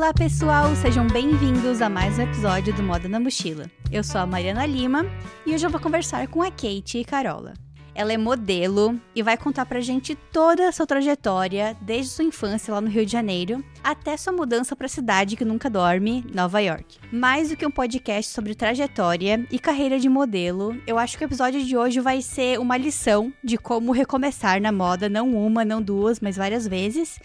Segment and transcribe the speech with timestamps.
[0.00, 3.70] Olá pessoal, sejam bem-vindos a mais um episódio do Moda na Mochila.
[3.92, 5.04] Eu sou a Mariana Lima
[5.44, 7.52] e hoje eu vou conversar com a Kate e Carola.
[7.94, 12.72] Ela é modelo e vai contar pra gente toda a sua trajetória, desde sua infância
[12.72, 16.60] lá no Rio de Janeiro até sua mudança para a cidade que nunca dorme, Nova
[16.62, 16.98] York.
[17.12, 21.28] Mais do que um podcast sobre trajetória e carreira de modelo, eu acho que o
[21.28, 25.82] episódio de hoje vai ser uma lição de como recomeçar na moda, não uma, não
[25.82, 27.20] duas, mas várias vezes,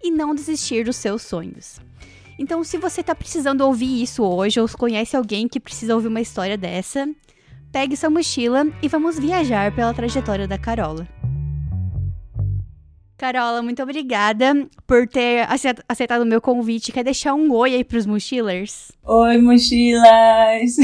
[0.00, 1.80] e não desistir dos seus sonhos.
[2.40, 6.22] Então, se você está precisando ouvir isso hoje, ou conhece alguém que precisa ouvir uma
[6.22, 7.06] história dessa,
[7.70, 11.06] pegue sua mochila e vamos viajar pela trajetória da Carola.
[13.18, 15.46] Carola, muito obrigada por ter
[15.86, 16.92] aceitado o meu convite.
[16.92, 18.90] Quer deixar um oi aí pros mochilers?
[19.04, 20.78] Oi, mochilas!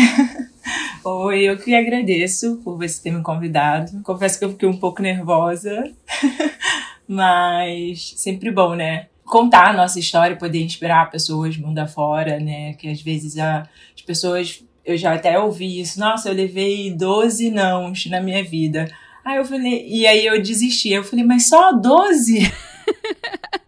[1.02, 4.02] oi, eu que agradeço por você ter me convidado.
[4.02, 5.90] Confesso que eu fiquei um pouco nervosa,
[7.08, 9.06] mas sempre bom, né?
[9.26, 12.74] Contar a nossa história, poder inspirar pessoas mundo afora, né?
[12.74, 17.50] Que às vezes a, as pessoas eu já até ouvi isso, nossa, eu levei 12
[17.50, 18.88] nãos na minha vida.
[19.24, 20.90] Aí eu falei, e aí eu desisti.
[20.92, 22.40] Eu falei, mas só 12?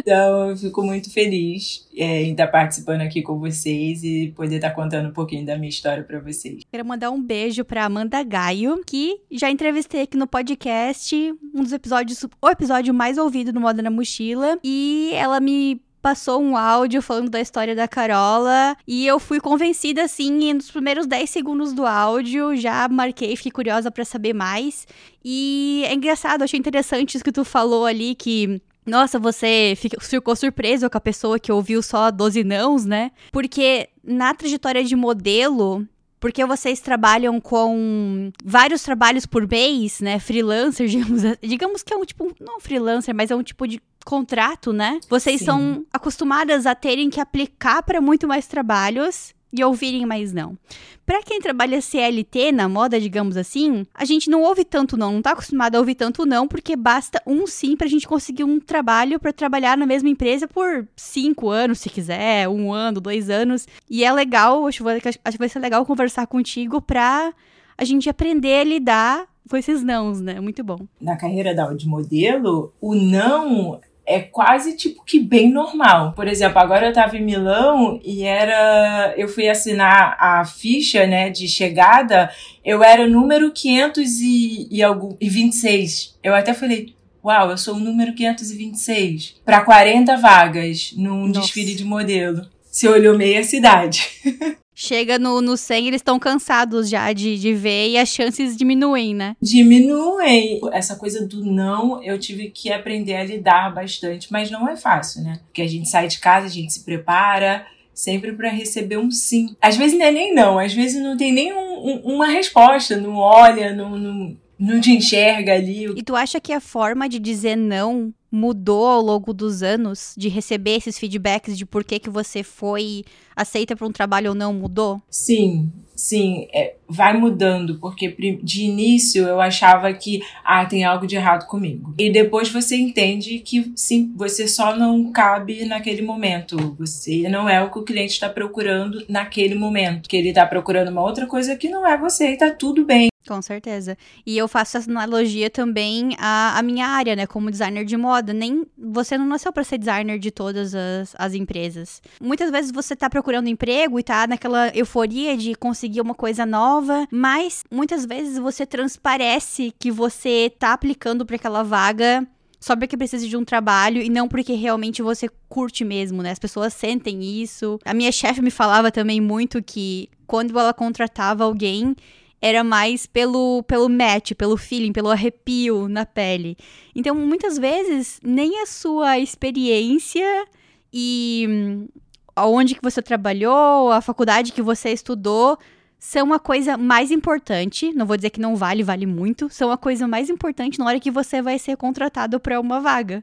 [0.00, 4.70] então eu fico muito feliz é, em estar participando aqui com vocês e poder estar
[4.70, 6.62] contando um pouquinho da minha história para vocês.
[6.70, 11.14] Quero mandar um beijo para Amanda Gaio, que já entrevistei aqui no podcast,
[11.54, 16.40] um dos episódios, o episódio mais ouvido no Moda na Mochila, e ela me passou
[16.40, 21.28] um áudio falando da história da Carola e eu fui convencida assim nos primeiros 10
[21.28, 24.86] segundos do áudio, já marquei, fiquei curiosa para saber mais.
[25.24, 30.90] E é engraçado, achei interessante isso que tu falou ali que nossa, você ficou surpreso
[30.90, 33.12] com a pessoa que ouviu só 12 nãos, né?
[33.30, 35.86] Porque na trajetória de modelo,
[36.18, 40.18] porque vocês trabalham com vários trabalhos por mês, né?
[40.18, 44.72] Freelancer, digamos, digamos que é um tipo, não freelancer, mas é um tipo de contrato,
[44.72, 44.98] né?
[45.08, 45.46] Vocês Sim.
[45.46, 50.56] são acostumadas a terem que aplicar para muito mais trabalhos e ouvirem mais não.
[51.04, 55.22] Para quem trabalha CLT na moda, digamos assim, a gente não ouve tanto não, não
[55.22, 59.18] tá acostumado a ouvir tanto não, porque basta um sim pra gente conseguir um trabalho
[59.18, 63.66] para trabalhar na mesma empresa por cinco anos, se quiser, um ano, dois anos.
[63.88, 67.32] E é legal, acho, acho que vai ser legal conversar contigo pra
[67.76, 70.38] a gente aprender a lidar com esses nãos, né?
[70.38, 70.78] Muito bom.
[71.00, 76.12] Na carreira da, de modelo, o não é quase tipo que bem normal.
[76.12, 79.14] Por exemplo, agora eu tava em Milão e era.
[79.16, 82.28] Eu fui assinar a ficha, né, de chegada,
[82.64, 86.18] eu era o número 526.
[86.22, 86.92] Eu até falei.
[87.22, 91.42] Uau, eu sou o número 526 para 40 vagas num Nossa.
[91.42, 92.46] desfile de modelo.
[92.64, 94.08] Você olhou meia cidade.
[94.80, 99.14] chega no, no 100, eles estão cansados já de, de ver e as chances diminuem,
[99.14, 99.36] né?
[99.40, 100.58] Diminuem.
[100.72, 105.22] Essa coisa do não, eu tive que aprender a lidar bastante, mas não é fácil,
[105.22, 105.38] né?
[105.44, 109.54] Porque a gente sai de casa, a gente se prepara, sempre para receber um sim.
[109.60, 112.96] Às vezes não é nem não, às vezes não tem nem um, um, uma resposta,
[112.96, 115.86] não olha, não, não, não te enxerga ali.
[115.96, 120.28] E tu acha que a forma de dizer não mudou ao longo dos anos de
[120.28, 123.04] receber esses feedbacks de por que, que você foi
[123.34, 125.02] aceita para um trabalho ou não mudou?
[125.10, 131.16] Sim, sim, é, vai mudando, porque de início eu achava que, ah, tem algo de
[131.16, 131.94] errado comigo.
[131.98, 136.76] E depois você entende que, sim, você só não cabe naquele momento.
[136.78, 140.08] Você não é o que o cliente está procurando naquele momento.
[140.08, 143.10] Que ele está procurando uma outra coisa que não é você e tá tudo bem.
[143.30, 143.96] Com certeza.
[144.26, 147.28] E eu faço essa analogia também à, à minha área, né?
[147.28, 148.32] Como designer de moda.
[148.32, 152.02] Nem você não nasceu para ser designer de todas as, as empresas.
[152.20, 157.06] Muitas vezes você tá procurando emprego e tá naquela euforia de conseguir uma coisa nova,
[157.08, 162.26] mas muitas vezes você transparece que você tá aplicando para aquela vaga
[162.58, 166.32] só porque precisa de um trabalho e não porque realmente você curte mesmo, né?
[166.32, 167.78] As pessoas sentem isso.
[167.84, 171.96] A minha chefe me falava também muito que quando ela contratava alguém,
[172.40, 176.56] era mais pelo, pelo match, pelo feeling, pelo arrepio na pele.
[176.94, 180.46] Então, muitas vezes, nem a sua experiência
[180.92, 181.88] e hum,
[182.34, 185.58] aonde que você trabalhou, a faculdade que você estudou,
[185.98, 187.92] são a coisa mais importante.
[187.92, 189.50] Não vou dizer que não vale, vale muito.
[189.50, 193.22] São a coisa mais importante na hora que você vai ser contratado para uma vaga.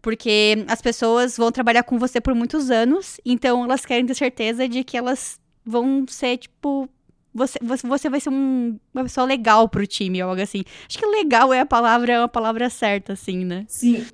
[0.00, 4.68] Porque as pessoas vão trabalhar com você por muitos anos, então elas querem ter certeza
[4.68, 6.88] de que elas vão ser, tipo,
[7.34, 10.62] você, você vai ser um, uma pessoa legal pro time, algo assim.
[10.88, 13.64] Acho que legal é a palavra, é uma palavra certa, assim, né?
[13.68, 14.04] Sim.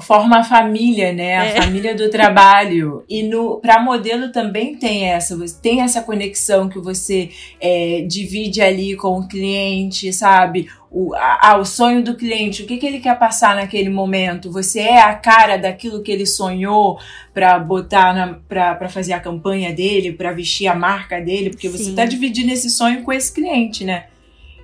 [0.00, 1.36] Forma a família, né?
[1.36, 1.62] A é.
[1.62, 3.04] família do trabalho.
[3.08, 8.96] E no para modelo também tem essa, tem essa conexão que você é, divide ali
[8.96, 10.68] com o cliente, sabe?
[10.90, 14.50] O, a, o sonho do cliente, o que, que ele quer passar naquele momento.
[14.50, 16.98] Você é a cara daquilo que ele sonhou
[17.34, 21.76] para botar para fazer a campanha dele, para vestir a marca dele, porque Sim.
[21.76, 24.06] você está dividindo esse sonho com esse cliente, né?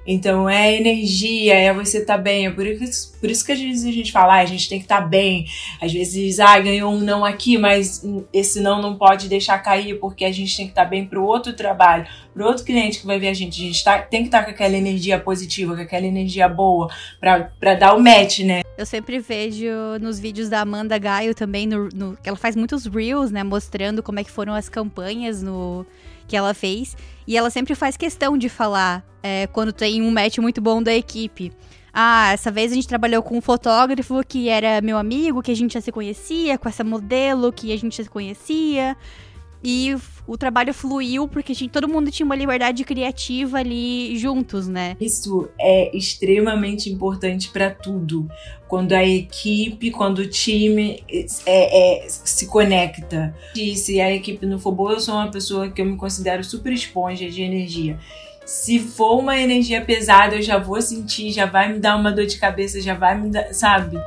[0.06, 2.46] Então é energia, é você estar tá bem.
[2.46, 4.78] É por isso, por isso que às vezes a gente fala, ah, a gente tem
[4.78, 5.46] que estar tá bem.
[5.80, 10.24] Às vezes, ah, ganhou um não aqui, mas esse não não pode deixar cair, porque
[10.24, 13.06] a gente tem que estar tá bem para o outro trabalho, para outro cliente que
[13.06, 13.62] vai ver a gente.
[13.62, 16.90] A gente tá, tem que estar tá com aquela energia positiva, com aquela energia boa,
[17.18, 18.62] para dar o match, né?
[18.76, 19.66] Eu sempre vejo
[20.00, 24.18] nos vídeos da Amanda Gaio também, no, no, ela faz muitos reels, né, mostrando como
[24.18, 25.86] é que foram as campanhas no
[26.26, 26.96] que ela fez.
[27.26, 30.94] E ela sempre faz questão de falar é, quando tem um match muito bom da
[30.94, 31.52] equipe.
[31.92, 35.56] Ah, essa vez a gente trabalhou com um fotógrafo que era meu amigo, que a
[35.56, 38.96] gente já se conhecia, com essa modelo que a gente já se conhecia.
[39.62, 44.96] E o trabalho fluiu porque gente, todo mundo tinha uma liberdade criativa ali juntos, né?
[45.00, 48.28] Isso é extremamente importante para tudo.
[48.66, 51.02] Quando a equipe, quando o time
[51.46, 53.34] é, é, se conecta.
[53.54, 56.42] E se a equipe não for boa, eu sou uma pessoa que eu me considero
[56.42, 57.98] super esponja de energia.
[58.44, 62.26] Se for uma energia pesada, eu já vou sentir, já vai me dar uma dor
[62.26, 63.98] de cabeça, já vai me dar, sabe?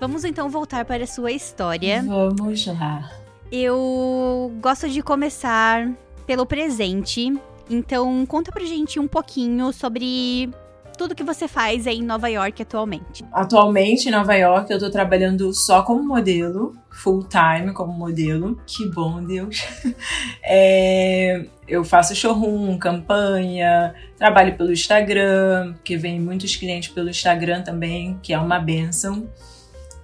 [0.00, 2.02] Vamos então voltar para a sua história.
[2.02, 3.10] Vamos lá.
[3.50, 5.90] Eu gosto de começar
[6.26, 7.32] pelo presente.
[7.70, 10.50] Então, conta pra gente um pouquinho sobre
[10.96, 13.24] tudo que você faz aí em Nova York atualmente.
[13.32, 18.58] Atualmente em Nova York eu tô trabalhando só como modelo, full time como modelo.
[18.66, 19.64] Que bom, Deus.
[20.48, 28.16] É, eu faço showroom, campanha, trabalho pelo Instagram, que vem muitos clientes pelo Instagram também,
[28.22, 29.28] que é uma benção.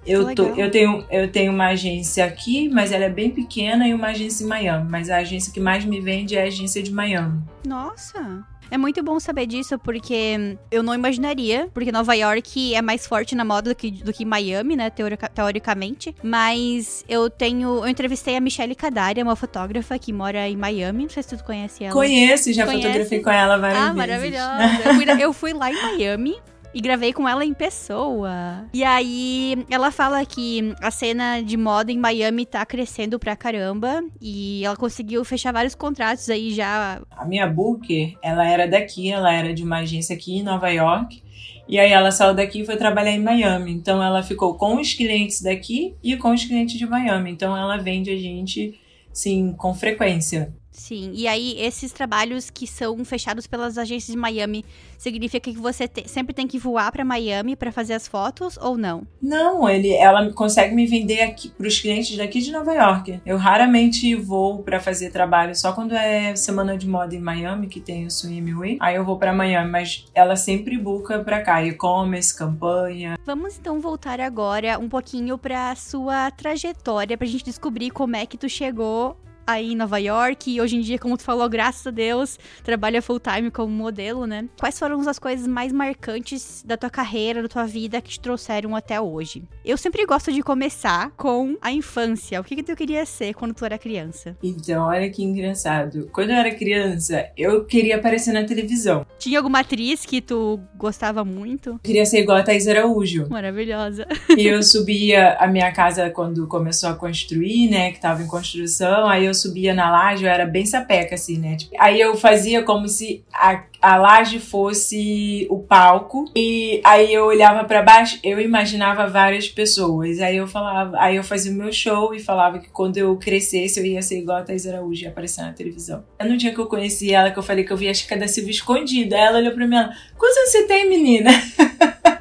[0.07, 3.95] Eu, tô, eu, tenho, eu tenho uma agência aqui, mas ela é bem pequena, e
[3.95, 4.91] uma agência em Miami.
[4.91, 7.41] Mas a agência que mais me vende é a agência de Miami.
[7.67, 8.45] Nossa!
[8.73, 13.35] É muito bom saber disso, porque eu não imaginaria, porque Nova York é mais forte
[13.35, 16.17] na moda do que, do que Miami, né, teorica, teoricamente.
[16.23, 17.85] Mas eu tenho.
[17.85, 21.03] Eu entrevistei a Michelle Kadari, uma fotógrafa que mora em Miami.
[21.03, 21.93] Não sei se tu conhece ela.
[21.93, 22.87] Conheço, já Conhece?
[22.87, 23.97] fotografei com ela várias ah, vezes.
[23.99, 24.89] maravilhosa.
[24.89, 26.37] Eu fui, eu fui lá em Miami
[26.75, 28.67] e gravei com ela em pessoa.
[28.73, 34.03] E aí ela fala que a cena de moda em Miami tá crescendo pra caramba
[34.21, 37.01] e ela conseguiu fechar vários contratos aí já.
[37.11, 41.23] A minha booker, ela era daqui, ela era de uma agência aqui em Nova York.
[41.69, 43.73] E aí ela saiu daqui e foi trabalhar em Miami.
[43.73, 47.31] Então ela ficou com os clientes daqui e com os clientes de Miami.
[47.31, 48.79] Então ela vende a gente,
[49.13, 50.53] sim, com frequência.
[50.73, 54.65] Sim, e aí esses trabalhos que são fechados pelas agências de Miami,
[54.97, 58.79] significa que você te, sempre tem que voar para Miami para fazer as fotos ou
[58.79, 59.07] não?
[59.21, 63.21] Não, ele, ela consegue me vender aqui para os clientes daqui de Nova York.
[63.27, 67.81] Eu raramente vou para fazer trabalho só quando é semana de moda em Miami que
[67.81, 68.79] tem o Swim Week.
[68.81, 73.19] Aí eu vou para Miami, mas ela sempre busca para cá, e-commerce, campanha.
[73.27, 78.39] Vamos então voltar agora um pouquinho para sua trajetória pra gente descobrir como é que
[78.39, 79.17] tu chegou
[79.47, 83.03] aí em Nova York e hoje em dia, como tu falou, graças a Deus, trabalha
[83.03, 84.49] full time como modelo, né?
[84.59, 88.77] Quais foram as coisas mais marcantes da tua carreira, da tua vida que te trouxeram
[88.77, 89.45] até hoje?
[89.65, 92.41] Eu sempre gosto de começar com a infância.
[92.41, 94.37] O que que tu queria ser quando tu era criança?
[94.43, 96.09] Então, olha que engraçado.
[96.13, 99.05] Quando eu era criança, eu queria aparecer na televisão.
[99.19, 101.71] Tinha alguma atriz que tu gostava muito?
[101.71, 103.27] Eu queria ser igual a Thais Araújo.
[103.29, 104.07] Maravilhosa.
[104.37, 109.07] E eu subia a minha casa quando começou a construir, né, que tava em construção,
[109.09, 111.57] aí eu eu subia na laje, eu era bem sapeca, assim, né?
[111.57, 116.25] Tipo, aí eu fazia como se a, a laje fosse o palco.
[116.37, 120.21] E aí eu olhava para baixo, eu imaginava várias pessoas.
[120.21, 123.81] Aí eu falava, aí eu fazia o meu show e falava que quando eu crescesse
[123.81, 126.05] eu ia ser igual a Thais Araújo e aparecer na televisão.
[126.21, 128.29] No dia que eu conheci ela, que eu falei que eu vi a Chica da
[128.29, 131.31] Silva escondida, ela olhou pra mim e quantos anos você tem, menina?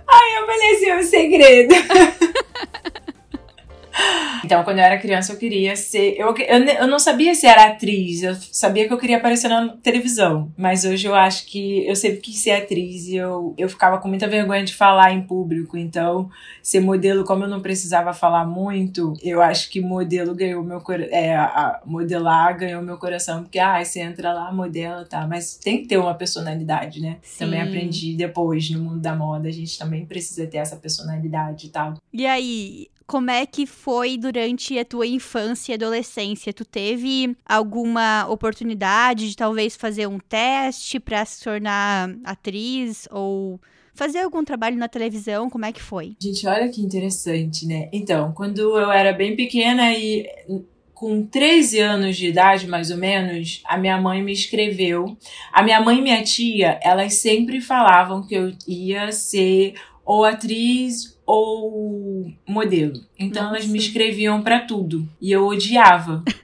[0.08, 1.76] aí eu falei assim, é um segredo.
[4.44, 6.16] Então, quando eu era criança, eu queria ser.
[6.18, 9.70] Eu, eu, eu não sabia se era atriz, eu sabia que eu queria aparecer na
[9.78, 10.52] televisão.
[10.58, 14.08] Mas hoje eu acho que eu sempre quis ser atriz e eu, eu ficava com
[14.08, 15.78] muita vergonha de falar em público.
[15.78, 16.30] Então,
[16.62, 21.14] ser modelo, como eu não precisava falar muito, eu acho que modelo ganhou meu coração.
[21.14, 25.28] É, modelar ganhou meu coração, porque, ah, você entra lá, modela, tá.
[25.28, 27.18] Mas tem que ter uma personalidade, né?
[27.22, 27.46] Sim.
[27.46, 31.70] Também aprendi depois no mundo da moda, a gente também precisa ter essa personalidade e
[31.70, 31.94] tal.
[32.14, 36.54] E aí, como é que foi durante a tua infância e adolescência?
[36.54, 43.60] Tu teve alguma oportunidade de talvez fazer um teste para se tornar atriz ou
[43.94, 45.50] fazer algum trabalho na televisão?
[45.50, 46.16] Como é que foi?
[46.22, 47.90] Gente, olha que interessante, né?
[47.92, 50.26] Então, quando eu era bem pequena e
[50.94, 55.18] com 13 anos de idade, mais ou menos, a minha mãe me escreveu.
[55.52, 59.74] A minha mãe e minha tia, elas sempre falavam que eu ia ser
[60.06, 63.00] ou atriz ou modelo.
[63.18, 63.56] Então Nossa.
[63.56, 66.24] elas me escreviam para tudo e eu odiava.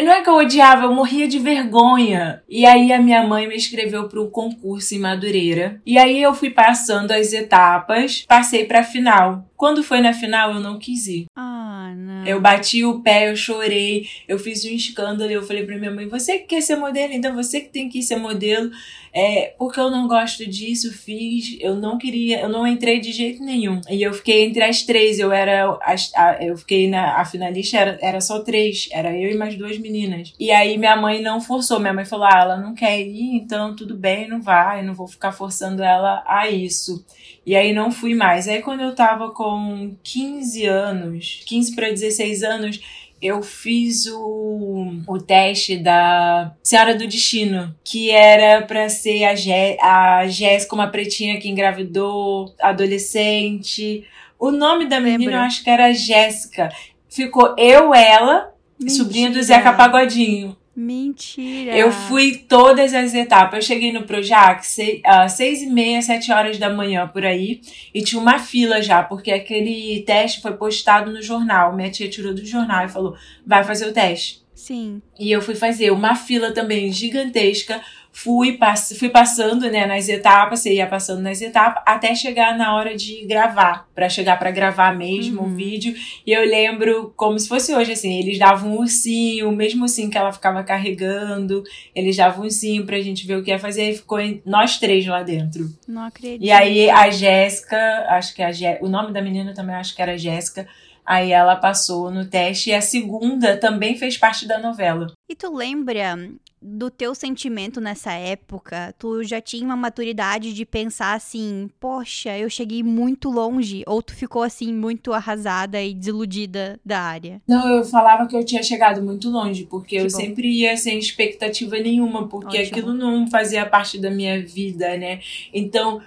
[0.00, 2.40] Não é que eu odiava, eu morria de vergonha.
[2.48, 5.82] E aí a minha mãe me escreveu para um concurso em Madureira.
[5.84, 9.44] E aí eu fui passando as etapas, passei para a final.
[9.56, 11.26] Quando foi na final, eu não quis ir.
[11.34, 12.26] Ah, não.
[12.26, 15.30] Eu bati o pé, eu chorei, eu fiz um escândalo.
[15.30, 18.02] Eu falei pra minha mãe: você que quer ser modelo, então você que tem que
[18.02, 18.70] ser modelo.
[19.12, 23.42] É, porque eu não gosto disso, fiz, eu não queria, eu não entrei de jeito
[23.42, 23.80] nenhum.
[23.88, 27.98] E eu fiquei entre as três, eu era, a, eu fiquei na, a finalista era,
[28.00, 30.34] era só três, era eu e mais duas meninas.
[30.38, 33.74] E aí minha mãe não forçou, minha mãe falou: ah, ela não quer ir, então
[33.74, 37.04] tudo bem, não vai, não vou ficar forçando ela a isso.
[37.48, 38.46] E aí não fui mais.
[38.46, 42.78] Aí quando eu tava com 15 anos, 15 para 16 anos,
[43.22, 49.78] eu fiz o, o teste da Senhora do Destino, que era para ser a, Jé,
[49.80, 54.04] a Jéssica, uma pretinha que engravidou, adolescente.
[54.38, 56.68] O nome da menina eu acho que era Jéssica.
[57.08, 59.02] Ficou eu, ela, Mentira.
[59.02, 60.54] sobrinha do Zeca Pagodinho.
[60.80, 61.76] Mentira!
[61.76, 63.56] Eu fui todas as etapas.
[63.56, 67.60] Eu cheguei no Projac seis, uh, seis e meia, sete horas da manhã por aí.
[67.92, 71.74] E tinha uma fila já, porque aquele teste foi postado no jornal.
[71.74, 74.40] Minha tia tirou do jornal e falou: vai fazer o teste.
[74.54, 75.02] Sim.
[75.18, 77.80] E eu fui fazer uma fila também gigantesca
[78.12, 82.74] fui, pass fui passando né, nas etapas, você ia passando nas etapas, até chegar na
[82.74, 85.48] hora de gravar, para chegar para gravar mesmo uhum.
[85.48, 85.94] o vídeo.
[86.26, 90.10] E eu lembro como se fosse hoje, assim, eles davam um ursinho, o mesmo ursinho
[90.10, 91.62] que ela ficava carregando,
[91.94, 95.06] eles davam um ursinho pra gente ver o que ia fazer, e ficou nós três
[95.06, 95.68] lá dentro.
[95.86, 96.44] Não acredito.
[96.44, 100.02] E aí a Jéssica, acho que a Jé o nome da menina também acho que
[100.02, 100.66] era Jéssica,
[101.08, 105.06] Aí ela passou no teste e a segunda também fez parte da novela.
[105.26, 106.14] E tu lembra
[106.60, 112.50] do teu sentimento nessa época, tu já tinha uma maturidade de pensar assim, poxa, eu
[112.50, 117.40] cheguei muito longe, ou tu ficou assim muito arrasada e desiludida da área?
[117.46, 120.10] Não, eu falava que eu tinha chegado muito longe, porque que eu bom.
[120.10, 122.78] sempre ia sem expectativa nenhuma, porque Ótimo.
[122.78, 125.20] aquilo não fazia parte da minha vida, né?
[125.54, 126.00] Então,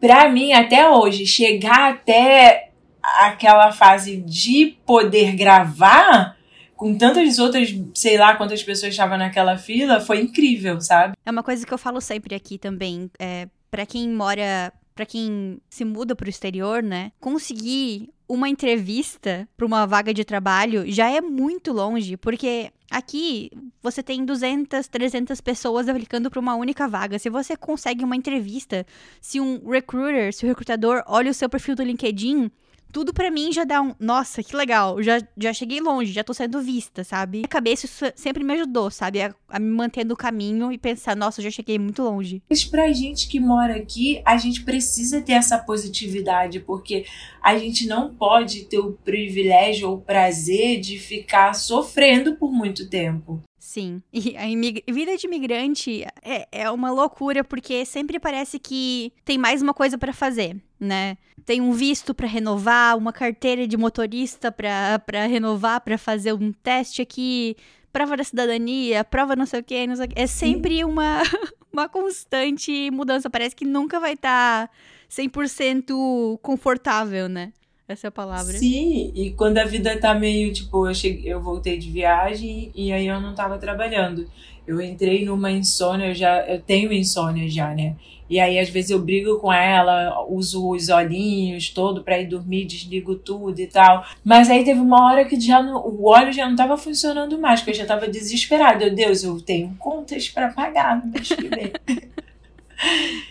[0.00, 2.70] para mim até hoje, chegar até
[3.02, 6.36] aquela fase de poder gravar
[6.82, 11.14] com tantas outras, sei lá quantas pessoas estavam naquela fila, foi incrível, sabe?
[11.24, 13.08] É uma coisa que eu falo sempre aqui também.
[13.20, 17.12] É, para quem mora, para quem se muda pro exterior, né?
[17.20, 23.48] Conseguir uma entrevista para uma vaga de trabalho já é muito longe, porque aqui
[23.80, 27.16] você tem 200, 300 pessoas aplicando para uma única vaga.
[27.16, 28.84] Se você consegue uma entrevista,
[29.20, 32.50] se um recruiter, se o recrutador olha o seu perfil do LinkedIn,
[32.92, 36.34] tudo para mim já dá um, nossa, que legal, já, já cheguei longe, já tô
[36.34, 37.42] sendo vista, sabe?
[37.44, 39.22] A cabeça sempre me ajudou, sabe?
[39.22, 42.42] A, a me manter no caminho e pensar, nossa, já cheguei muito longe.
[42.48, 47.06] Mas pra gente que mora aqui, a gente precisa ter essa positividade, porque
[47.42, 52.88] a gente não pode ter o privilégio ou o prazer de ficar sofrendo por muito
[52.88, 53.42] tempo.
[53.72, 54.02] Sim.
[54.12, 59.62] E a vida de imigrante é, é uma loucura, porque sempre parece que tem mais
[59.62, 61.16] uma coisa para fazer, né?
[61.46, 67.00] Tem um visto para renovar, uma carteira de motorista para renovar, para fazer um teste
[67.00, 67.56] aqui,
[67.90, 70.20] prova da cidadania, prova não sei o que, não sei o que.
[70.20, 71.22] É sempre uma,
[71.72, 73.30] uma constante mudança.
[73.30, 74.74] Parece que nunca vai estar tá
[75.10, 77.54] 100% confortável, né?
[77.88, 78.56] Essa é a palavra.
[78.56, 82.92] Sim, e quando a vida tá meio, tipo, eu, cheguei, eu voltei de viagem e
[82.92, 84.26] aí eu não tava trabalhando.
[84.66, 87.96] Eu entrei numa insônia, eu já eu tenho insônia já, né?
[88.30, 92.64] E aí às vezes eu brigo com ela, uso os olhinhos todo para ir dormir,
[92.64, 94.06] desligo tudo e tal.
[94.24, 97.60] Mas aí teve uma hora que já não, o óleo já não tava funcionando mais,
[97.60, 98.86] porque eu já tava desesperada.
[98.86, 101.72] Meu Deus, eu tenho contas para pagar no mês que vem.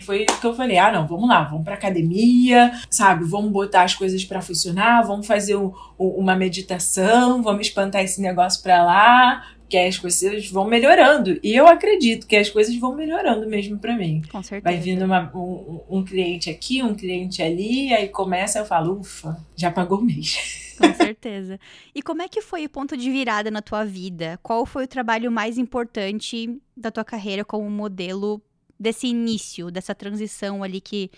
[0.02, 3.24] Foi que eu falei: ah, não, vamos lá, vamos pra academia, sabe?
[3.24, 8.62] Vamos botar as coisas para funcionar, vamos fazer um, uma meditação, vamos espantar esse negócio
[8.62, 11.38] pra lá, que as coisas vão melhorando.
[11.42, 14.22] E eu acredito que as coisas vão melhorando mesmo para mim.
[14.30, 14.62] Com certeza.
[14.62, 19.34] Vai vindo uma, um, um, cliente aqui, um cliente ali, aí começa, eu falo, ufa,
[19.56, 20.74] já pagou o mês.
[20.76, 21.60] Com certeza.
[21.94, 24.38] E como é que foi o ponto de virada na tua vida?
[24.42, 28.42] Qual foi o trabalho mais importante da tua carreira como modelo
[28.82, 31.10] desse início, dessa transição ali que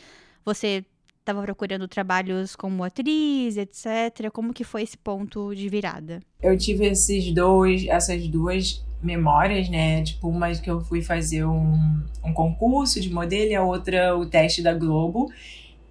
[0.44, 0.84] você
[1.18, 4.30] estava procurando trabalhos como atriz, etc.
[4.30, 6.20] Como que foi esse ponto de virada?
[6.42, 10.02] Eu tive esses dois, essas duas memórias, né?
[10.02, 14.26] Tipo, uma que eu fui fazer um, um concurso de modelo e a outra o
[14.26, 15.32] teste da Globo.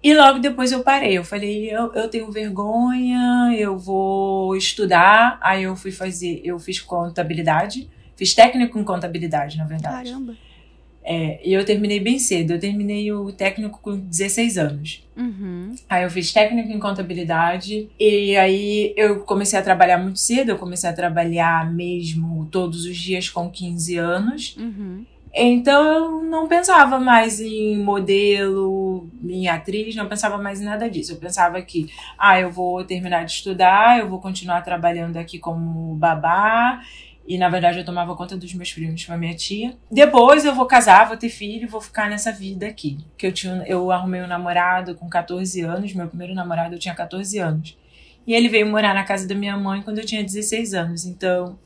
[0.00, 1.18] E logo depois eu parei.
[1.18, 5.38] Eu falei, eu, eu tenho vergonha, eu vou estudar.
[5.40, 10.10] Aí eu fui fazer, eu fiz contabilidade, fiz técnico em contabilidade, na verdade.
[10.10, 10.36] Caramba.
[11.04, 12.52] É, e eu terminei bem cedo.
[12.52, 15.06] Eu terminei o técnico com 16 anos.
[15.14, 15.74] Uhum.
[15.88, 17.88] Aí eu fiz técnico em contabilidade.
[18.00, 20.50] E aí eu comecei a trabalhar muito cedo.
[20.50, 24.56] Eu comecei a trabalhar mesmo todos os dias com 15 anos.
[24.58, 25.04] Uhum.
[25.36, 31.12] Então eu não pensava mais em modelo, em atriz, não pensava mais em nada disso.
[31.12, 35.96] Eu pensava que, ah, eu vou terminar de estudar, eu vou continuar trabalhando aqui como
[35.96, 36.80] babá.
[37.26, 39.74] E na verdade eu tomava conta dos meus primos com a minha tia.
[39.90, 42.98] Depois eu vou casar, vou ter filho, vou ficar nessa vida aqui.
[43.16, 46.94] Que eu tinha, eu arrumei um namorado com 14 anos, meu primeiro namorado eu tinha
[46.94, 47.78] 14 anos.
[48.26, 51.04] E ele veio morar na casa da minha mãe quando eu tinha 16 anos.
[51.06, 51.58] Então,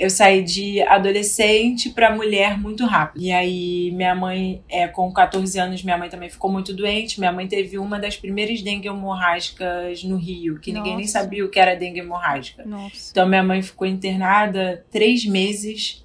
[0.00, 3.22] eu saí de adolescente para mulher muito rápido.
[3.22, 7.20] E aí, minha mãe, é, com 14 anos, minha mãe também ficou muito doente.
[7.20, 11.20] Minha mãe teve uma das primeiras dengue hemorrágicas no Rio, que ninguém nem Nossa.
[11.20, 12.64] sabia o que era dengue hemorrágica.
[12.64, 13.10] Nossa.
[13.10, 16.02] Então, minha mãe ficou internada três meses,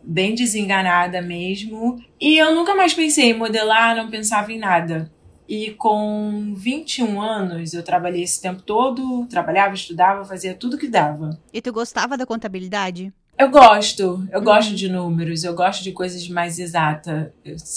[0.00, 1.96] bem desenganada mesmo.
[2.20, 5.10] E eu nunca mais pensei em modelar, não pensava em nada.
[5.48, 11.38] E com 21 anos, eu trabalhei esse tempo todo, trabalhava, estudava, fazia tudo que dava.
[11.52, 13.12] E tu gostava da contabilidade?
[13.38, 17.30] Eu gosto, eu gosto de números, eu gosto de coisas mais exatas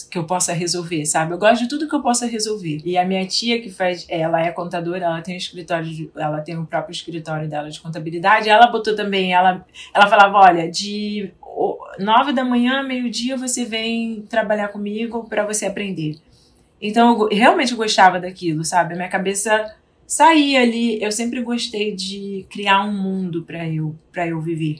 [0.09, 1.33] que eu possa resolver, sabe?
[1.33, 2.81] Eu gosto de tudo que eu possa resolver.
[2.83, 6.41] E a minha tia que faz, ela é contadora, ela tem um escritório, de, ela
[6.41, 8.49] tem o próprio escritório dela de contabilidade.
[8.49, 9.63] Ela botou também, ela,
[9.93, 11.31] ela falava, olha, de
[11.99, 16.17] nove da manhã, meio-dia você vem trabalhar comigo para você aprender.
[16.81, 18.93] Então eu realmente gostava daquilo, sabe?
[18.93, 19.73] A minha cabeça
[20.07, 21.01] saía ali.
[21.01, 24.79] Eu sempre gostei de criar um mundo para eu, para eu viver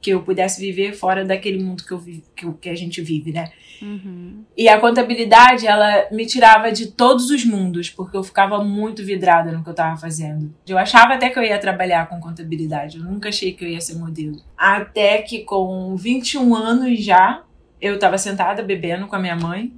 [0.00, 2.00] que eu pudesse viver fora daquele mundo que, eu
[2.36, 3.50] que, eu- que a gente vive, né?
[3.82, 4.44] Uhum.
[4.56, 9.50] E a contabilidade, ela me tirava de todos os mundos, porque eu ficava muito vidrada
[9.50, 10.54] no que eu tava fazendo.
[10.66, 13.80] Eu achava até que eu ia trabalhar com contabilidade, eu nunca achei que eu ia
[13.80, 14.40] ser modelo.
[14.56, 17.42] Até que com 21 anos já,
[17.80, 19.72] eu tava sentada bebendo com a minha mãe.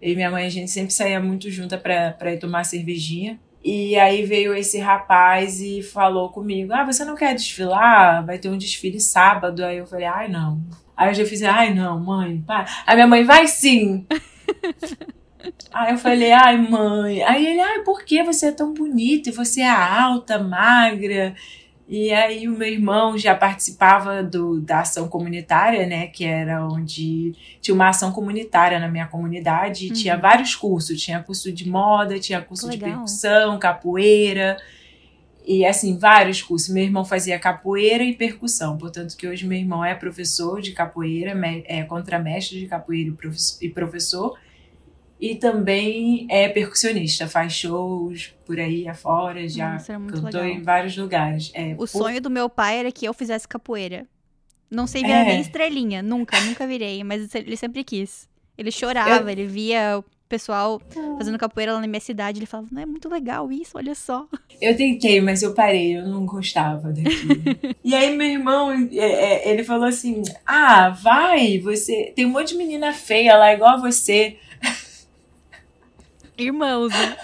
[0.00, 3.38] Eu e minha mãe, a gente sempre saía muito junta pra, pra ir tomar cervejinha.
[3.62, 8.24] E aí veio esse rapaz e falou comigo: Ah, você não quer desfilar?
[8.24, 9.64] Vai ter um desfile sábado.
[9.64, 10.60] Aí eu falei: Ai, não.
[10.96, 12.42] Aí eu já fiz: Ai, não, mãe.
[12.46, 12.64] Pá.
[12.86, 14.06] Aí minha mãe: Vai sim.
[15.72, 17.22] Aí eu falei, ai, mãe.
[17.22, 19.30] Aí ele, ai, por que você é tão bonita?
[19.30, 21.34] E você é alta, magra.
[21.92, 26.06] E aí o meu irmão já participava do, da ação comunitária, né?
[26.06, 29.88] Que era onde tinha uma ação comunitária na minha comunidade.
[29.88, 29.92] Uhum.
[29.92, 31.02] tinha vários cursos.
[31.02, 32.98] Tinha curso de moda, tinha curso Que de legal.
[32.98, 34.56] percussão, capoeira.
[35.44, 36.68] E assim, vários cursos.
[36.68, 38.78] Meu irmão fazia capoeira e percussão.
[38.78, 43.12] Portanto, que hoje meu irmão é professor de capoeira, é contramestre de capoeira
[43.60, 44.38] e professor.
[45.20, 50.44] E também é percussionista, faz shows por aí afora, já Nossa, cantou legal.
[50.46, 51.50] em vários lugares.
[51.54, 54.06] É, O por- sonho do meu pai era que eu fizesse capoeira.
[54.70, 55.32] Não sei virar É.
[55.32, 58.28] nem estrelinha, nunca, nunca virei, mas ele sempre quis.
[58.56, 60.80] Ele chorava, ele via o pessoal
[61.18, 64.28] fazendo capoeira lá na minha cidade, ele falava, não é muito legal isso, olha só.
[64.60, 67.42] Eu tentei, mas eu parei, eu não gostava daquilo.
[67.82, 72.12] e aí meu irmão, é, é, ele falou assim, ah, vai, você...
[72.14, 74.36] Tem um monte de menina feia lá, igual a você.
[76.40, 77.16] Irmãos, né?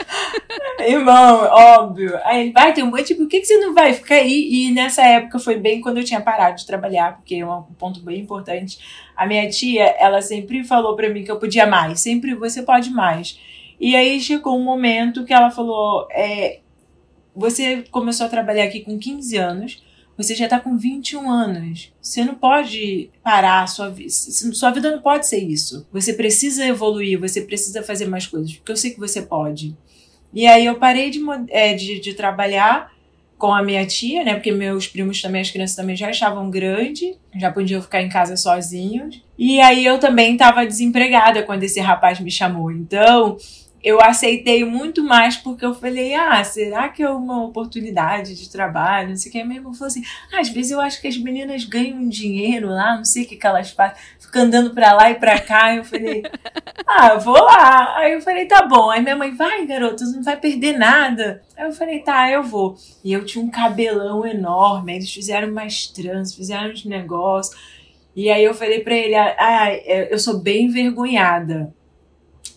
[0.87, 2.19] Irmão, óbvio.
[2.25, 4.49] Aí ele vai, tem um monte, por que, que você não vai ficar aí?
[4.51, 8.01] E nessa época foi bem quando eu tinha parado de trabalhar, porque é um ponto
[8.01, 8.79] bem importante.
[9.17, 12.91] A minha tia, ela sempre falou pra mim que eu podia mais, sempre você pode
[12.91, 13.41] mais.
[13.81, 16.61] E aí chegou um momento que ela falou: é,
[17.35, 19.83] você começou a trabalhar aqui com 15 anos,
[20.17, 21.93] você já tá com 21 anos.
[22.01, 24.11] Você não pode parar a sua vida.
[24.11, 25.87] Sua vida não pode ser isso.
[25.93, 29.77] Você precisa evoluir, você precisa fazer mais coisas, porque eu sei que você pode.
[30.33, 32.93] E aí eu parei de, é, de, de trabalhar
[33.39, 34.35] com a minha tia, né?
[34.35, 38.37] Porque meus primos também, as crianças também já estavam grandes, já podiam ficar em casa
[38.37, 39.23] sozinhos.
[39.39, 42.73] E aí eu também estava desempregada quando esse rapaz me chamou.
[42.73, 43.37] Então
[43.83, 49.11] eu aceitei muito mais porque eu falei, ah, será que é uma oportunidade de trabalho?
[49.11, 49.39] Não sei o que.
[49.39, 52.69] Aí meu irmão falou assim, ah, às vezes eu acho que as meninas ganham dinheiro
[52.69, 55.75] lá, não sei o que, que elas fazem, ficam andando pra lá e pra cá.
[55.75, 56.23] Eu falei,
[56.87, 57.97] ah, eu vou lá.
[57.99, 58.91] Aí eu falei, tá bom.
[58.91, 61.43] Aí minha mãe, vai, garoto, não vai perder nada.
[61.57, 62.77] Aí eu falei, tá, eu vou.
[63.05, 67.57] E eu tinha um cabelão enorme, eles fizeram umas trans, fizeram uns negócios.
[68.17, 69.69] E aí eu falei pra ele, ah,
[70.11, 71.76] eu sou bem envergonhada.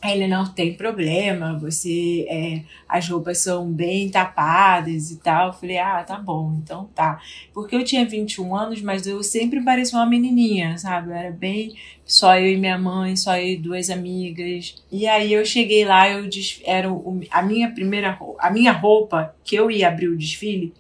[0.02, 5.48] Aí ele não tem problema, você é, as roupas são bem tapadas e tal.
[5.48, 7.22] Eu falei, ah, tá bom, então tá.
[7.54, 11.10] Porque eu tinha 21 anos, mas eu sempre parecia uma menininha, sabe?
[11.10, 14.76] Eu era bem só eu e minha mãe, só eu e duas amigas.
[14.90, 16.30] E aí eu cheguei lá, eu
[16.64, 20.74] era o, a minha primeira a minha roupa que eu ia abrir o desfile.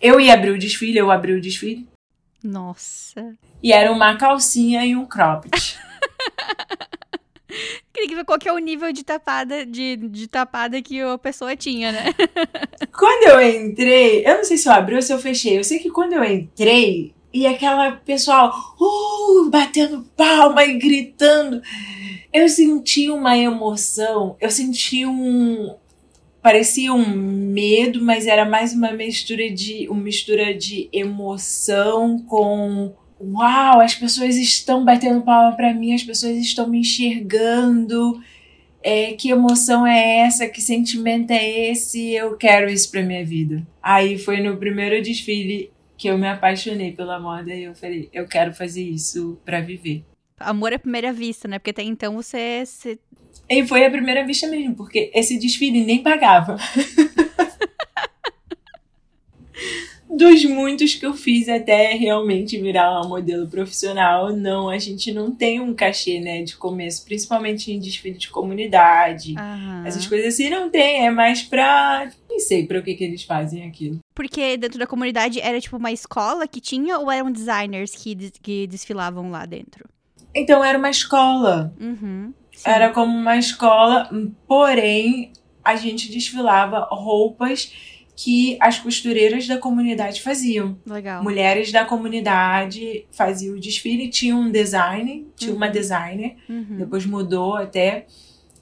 [0.00, 1.86] Eu ia abrir o desfile, eu abri o desfile.
[2.42, 3.34] Nossa.
[3.62, 5.78] E era uma calcinha e um cropped.
[8.08, 11.92] Ver qual que é o nível de tapada, de, de tapada que a pessoa tinha,
[11.92, 12.14] né?
[12.96, 15.58] quando eu entrei, eu não sei se eu abri ou se eu fechei.
[15.58, 21.60] Eu sei que quando eu entrei, e aquela pessoal uh, batendo palma e gritando,
[22.32, 25.74] eu senti uma emoção, eu senti um.
[26.40, 33.80] Parecia um medo, mas era mais uma mistura de uma mistura de emoção com uau,
[33.80, 38.20] as pessoas estão batendo palma para mim, as pessoas estão me enxergando.
[38.82, 40.48] É, que emoção é essa?
[40.48, 42.12] Que sentimento é esse?
[42.12, 43.66] Eu quero isso para minha vida.
[43.82, 48.26] Aí foi no primeiro desfile que eu me apaixonei pela moda e eu falei, eu
[48.26, 50.04] quero fazer isso para viver.
[50.38, 51.58] Amor à primeira vista, né?
[51.58, 52.98] Porque até então você, você...
[53.48, 56.56] E foi a primeira vista mesmo, porque esse desfile nem pagava.
[60.16, 65.30] dos muitos que eu fiz até realmente virar uma modelo profissional, não, a gente não
[65.30, 69.34] tem um cachê, né, de começo, principalmente em desfile de comunidade.
[69.38, 69.86] Uhum.
[69.86, 72.10] Essas coisas assim não tem, é mais pra.
[72.28, 73.98] Nem sei pra o que, que eles fazem aquilo.
[74.14, 78.66] Porque dentro da comunidade era tipo uma escola que tinha ou eram designers que, que
[78.66, 79.84] desfilavam lá dentro?
[80.34, 81.74] Então era uma escola.
[81.80, 82.32] Uhum,
[82.64, 84.10] era como uma escola,
[84.46, 85.32] porém
[85.64, 87.72] a gente desfilava roupas
[88.16, 90.78] que as costureiras da comunidade faziam.
[90.86, 91.22] Legal.
[91.22, 95.58] Mulheres da comunidade faziam o desfile, tinha um design, tinha uhum.
[95.58, 96.78] uma designer, uhum.
[96.78, 98.06] depois mudou até.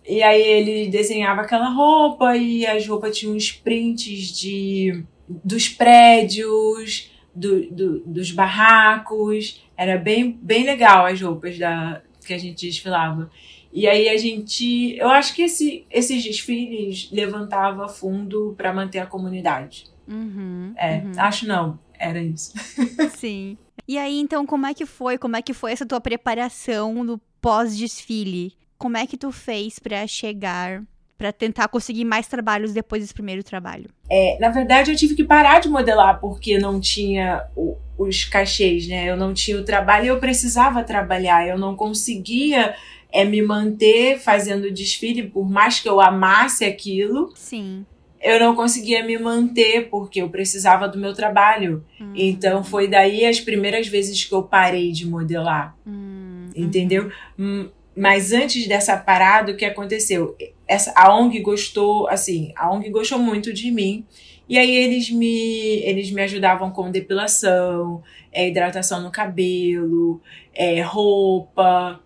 [0.06, 7.10] E aí ele desenhava aquela roupa e as roupas tinham uns prints de, dos prédios,
[7.32, 9.62] do, do, dos barracos.
[9.76, 13.30] Era bem, bem legal as roupas da, que a gente desfilava.
[13.74, 19.06] E aí a gente, eu acho que esse, esses desfiles levantava fundo para manter a
[19.06, 19.86] comunidade.
[20.06, 21.12] Uhum, é, uhum.
[21.18, 22.52] acho não, era isso.
[23.18, 23.58] Sim.
[23.88, 25.18] E aí então como é que foi?
[25.18, 28.52] Como é que foi essa tua preparação no pós-desfile?
[28.78, 30.80] Como é que tu fez para chegar
[31.18, 33.90] para tentar conseguir mais trabalhos depois desse primeiro trabalho?
[34.10, 38.86] É, na verdade, eu tive que parar de modelar porque não tinha o, os cachês,
[38.86, 39.08] né?
[39.08, 41.46] Eu não tinha o trabalho e eu precisava trabalhar.
[41.46, 42.74] Eu não conseguia
[43.14, 47.30] é me manter fazendo desfile, por mais que eu amasse aquilo.
[47.36, 47.86] Sim.
[48.20, 51.84] Eu não conseguia me manter porque eu precisava do meu trabalho.
[52.00, 52.12] Uhum.
[52.16, 55.76] Então foi daí as primeiras vezes que eu parei de modelar.
[55.86, 56.50] Uhum.
[56.56, 57.08] Entendeu?
[57.38, 60.36] Hum, mas antes dessa parada, o que aconteceu?
[60.66, 64.04] Essa, a ONG gostou, assim, a ONG gostou muito de mim.
[64.48, 70.20] E aí eles me, eles me ajudavam com depilação, é, hidratação no cabelo,
[70.52, 72.00] é, roupa,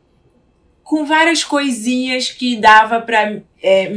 [0.88, 3.92] com várias coisinhas que dava para é,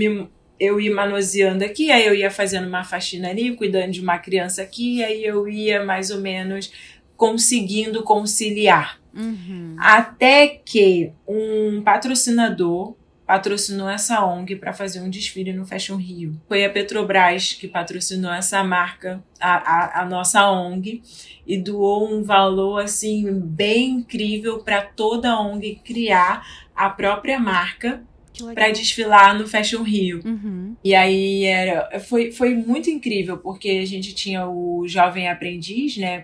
[0.60, 4.62] eu ir manuseando aqui, aí eu ia fazendo uma faxina ali, cuidando de uma criança
[4.62, 6.70] aqui, aí eu ia mais ou menos
[7.16, 9.00] conseguindo conciliar.
[9.14, 9.78] Uhum.
[9.80, 12.94] Até que um patrocinador
[13.26, 16.36] patrocinou essa ONG para fazer um desfile no Fashion Rio.
[16.50, 21.02] Foi a Petrobras que patrocinou essa marca, a, a, a nossa ONG,
[21.48, 26.46] e doou um valor assim bem incrível para toda a ONG criar
[26.86, 28.04] a própria marca
[28.56, 30.20] para desfilar no Fashion Rio.
[30.26, 30.76] Uhum.
[30.84, 36.24] E aí era, foi, foi muito incrível, porque a gente tinha o jovem aprendiz, né?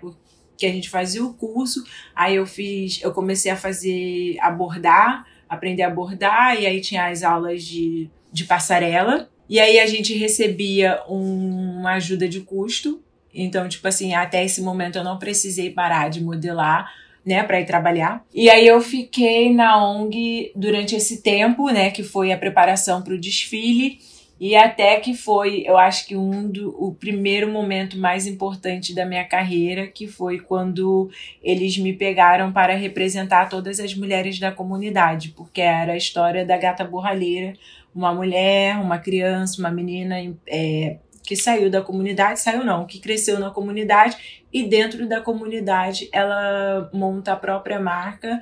[0.58, 1.84] Que a gente fazia o curso.
[2.16, 7.22] Aí eu fiz, eu comecei a fazer abordar, aprender a bordar, e aí tinha as
[7.22, 9.30] aulas de, de passarela.
[9.48, 13.00] E aí a gente recebia um, uma ajuda de custo.
[13.32, 16.92] Então, tipo assim, até esse momento eu não precisei parar de modelar
[17.28, 18.24] né, para ir trabalhar.
[18.34, 23.14] E aí eu fiquei na ONG durante esse tempo, né, que foi a preparação para
[23.14, 24.00] o desfile
[24.40, 29.06] e até que foi, eu acho que um do, o primeiro momento mais importante da
[29.06, 31.10] minha carreira, que foi quando
[31.44, 36.56] eles me pegaram para representar todas as mulheres da comunidade, porque era a história da
[36.56, 37.54] gata borralheira,
[37.94, 40.16] uma mulher, uma criança, uma menina
[40.48, 46.10] é, que saiu da comunidade, saiu não, que cresceu na comunidade e dentro da comunidade
[46.12, 48.42] ela monta a própria marca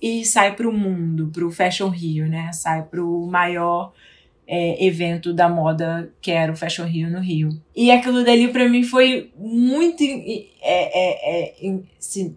[0.00, 2.52] e sai para o mundo, para o Fashion Rio, né?
[2.52, 3.92] Sai para o maior
[4.44, 7.50] é, evento da moda que era o Fashion Rio no Rio.
[7.76, 11.78] E aquilo dali para mim foi muito é, é, é,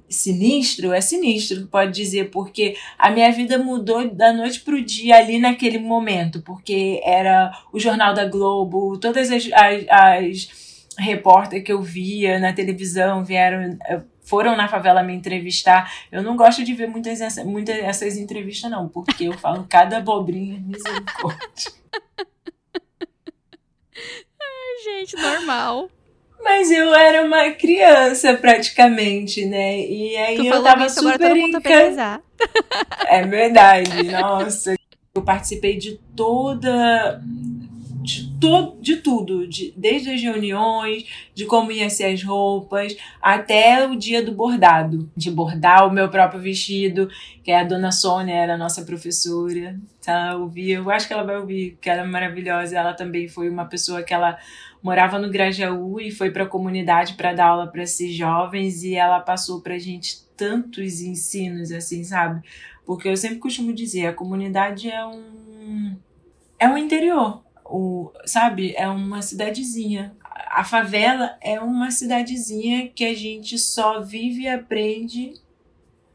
[0.08, 5.40] sinistro, é sinistro, pode dizer, porque a minha vida mudou da noite pro dia ali
[5.40, 10.65] naquele momento, porque era o Jornal da Globo, todas as, as, as
[10.98, 13.78] repórteres que eu via na televisão vieram
[14.26, 15.92] foram na favela me entrevistar.
[16.12, 20.60] Eu não gosto de ver muitas, muitas essas entrevistas, não, porque eu falo cada abobrinha,
[20.60, 21.72] misericórdia.
[24.42, 25.90] Ai, gente, normal.
[26.44, 29.80] Mas eu era uma criança, praticamente, né?
[29.80, 32.22] E aí tu eu tava isso, super agora todo mundo encan...
[33.08, 34.76] É verdade, nossa.
[35.16, 37.22] Eu participei de toda
[38.06, 43.88] de, to, de tudo, de, desde as reuniões, de como iam ser as roupas, até
[43.88, 47.10] o dia do bordado, de bordar o meu próprio vestido,
[47.44, 50.38] que é a dona Sônia, era a nossa professora, tá?
[50.38, 53.66] Ouvir, eu acho que ela vai ouvir, que ela é maravilhosa, ela também foi uma
[53.66, 54.38] pessoa que ela
[54.84, 58.94] morava no Grajaú e foi para a comunidade para dar aula para esses jovens e
[58.94, 62.48] ela passou para a gente tantos ensinos assim, sabe?
[62.86, 65.96] Porque eu sempre costumo dizer, a comunidade é um
[66.58, 70.16] é um interior, o, sabe, é uma cidadezinha.
[70.52, 75.34] A favela é uma cidadezinha que a gente só vive e aprende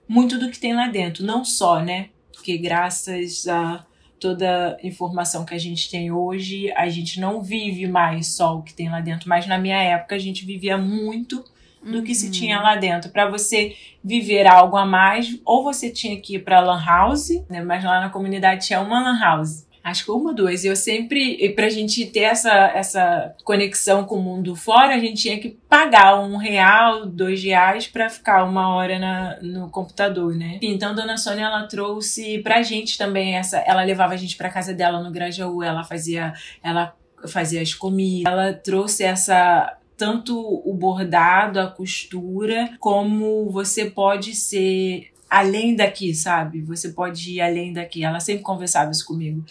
[0.08, 1.24] muito do que tem lá dentro.
[1.24, 2.10] Não só, né?
[2.32, 3.84] Porque graças a
[4.18, 8.62] toda a informação que a gente tem hoje, a gente não vive mais só o
[8.62, 9.28] que tem lá dentro.
[9.28, 11.42] Mas na minha época a gente vivia muito
[11.82, 12.04] do uhum.
[12.04, 12.62] que se tinha uhum.
[12.62, 13.10] lá dentro.
[13.10, 17.62] Para você viver algo a mais, ou você tinha que ir para lan house, né?
[17.62, 19.66] Mas lá na comunidade tinha uma lan house.
[19.82, 20.64] Acho que uma duas.
[20.64, 25.22] Eu sempre, e pra gente ter essa, essa conexão com o mundo fora, a gente
[25.22, 30.58] tinha que pagar um real, dois reais para ficar uma hora na, no computador, né?
[30.60, 33.58] Então, Dona Sônia, ela trouxe pra gente também essa.
[33.58, 36.34] Ela levava a gente pra casa dela no Grajaú, ela fazia.
[36.62, 36.94] Ela
[37.26, 45.08] fazia as comidas, ela trouxe essa tanto o bordado, a costura, como você pode ser
[45.30, 46.60] além daqui, sabe?
[46.62, 48.02] Você pode ir além daqui.
[48.04, 49.44] Ela sempre conversava isso comigo.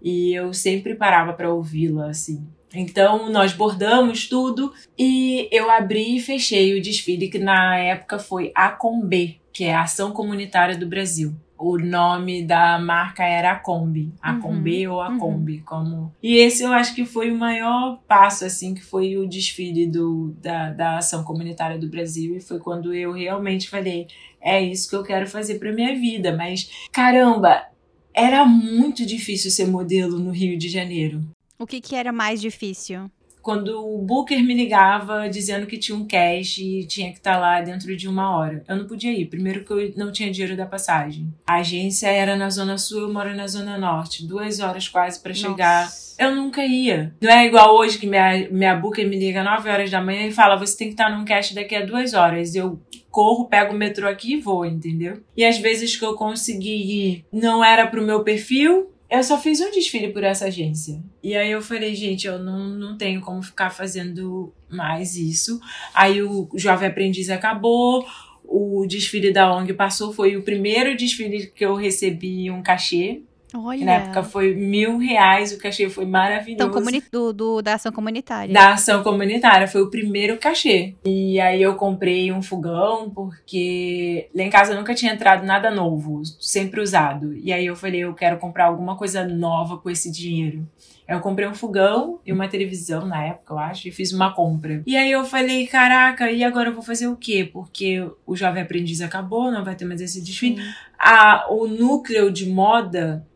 [0.00, 2.46] E eu sempre parava para ouvi-la, assim.
[2.72, 8.52] Então, nós bordamos tudo e eu abri e fechei o desfile, que na época foi
[8.54, 14.12] Acomb, que é a Ação Comunitária do Brasil o nome da marca era a Kombi,
[14.20, 15.18] a Kombi uhum, ou a uhum.
[15.64, 16.12] Como.
[16.22, 20.34] E esse eu acho que foi o maior passo assim, que foi o desfile do,
[20.42, 24.08] da, da ação comunitária do Brasil e foi quando eu realmente falei,
[24.44, 27.66] é isso que eu quero fazer para minha vida, mas caramba,
[28.12, 31.24] era muito difícil ser modelo no Rio de Janeiro.
[31.58, 33.10] O que que era mais difícil?
[33.44, 37.38] Quando o Booker me ligava dizendo que tinha um cash e tinha que estar tá
[37.38, 38.64] lá dentro de uma hora.
[38.66, 41.32] Eu não podia ir, primeiro que eu não tinha dinheiro da passagem.
[41.46, 44.26] A agência era na Zona Sul, eu moro na Zona Norte.
[44.26, 45.92] Duas horas quase para chegar.
[46.18, 47.14] Eu nunca ia.
[47.20, 50.32] Não é igual hoje que minha, minha Booker me liga 9 horas da manhã e
[50.32, 52.54] fala: você tem que estar tá num cash daqui a duas horas.
[52.54, 52.80] Eu
[53.10, 55.22] corro, pego o metrô aqui e vou, entendeu?
[55.36, 59.60] E às vezes que eu consegui ir não era pro meu perfil, eu só fiz
[59.60, 61.02] um desfile por essa agência.
[61.22, 65.60] E aí eu falei, gente, eu não, não tenho como ficar fazendo mais isso.
[65.94, 68.06] Aí o Jovem Aprendiz acabou,
[68.44, 73.22] o desfile da ONG passou, foi o primeiro desfile que eu recebi um cachê.
[73.54, 73.84] Olha.
[73.84, 76.54] Na época foi mil reais, o cachê foi maravilhoso.
[76.54, 76.70] Então,
[77.12, 78.52] do, do, da ação comunitária.
[78.52, 80.94] Da ação comunitária, foi o primeiro cachê.
[81.04, 86.22] E aí eu comprei um fogão, porque lá em casa nunca tinha entrado nada novo,
[86.40, 87.34] sempre usado.
[87.34, 90.66] E aí eu falei, eu quero comprar alguma coisa nova com esse dinheiro.
[91.06, 94.82] Eu comprei um fogão e uma televisão na época, eu acho, e fiz uma compra.
[94.86, 97.48] E aí eu falei, caraca, e agora eu vou fazer o quê?
[97.52, 100.62] Porque o Jovem Aprendiz acabou, não vai ter mais esse desfile.
[100.98, 103.26] A, o núcleo de moda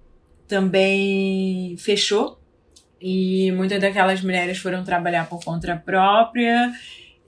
[0.48, 2.38] também fechou
[3.00, 6.72] e muitas daquelas mulheres foram trabalhar por conta própria.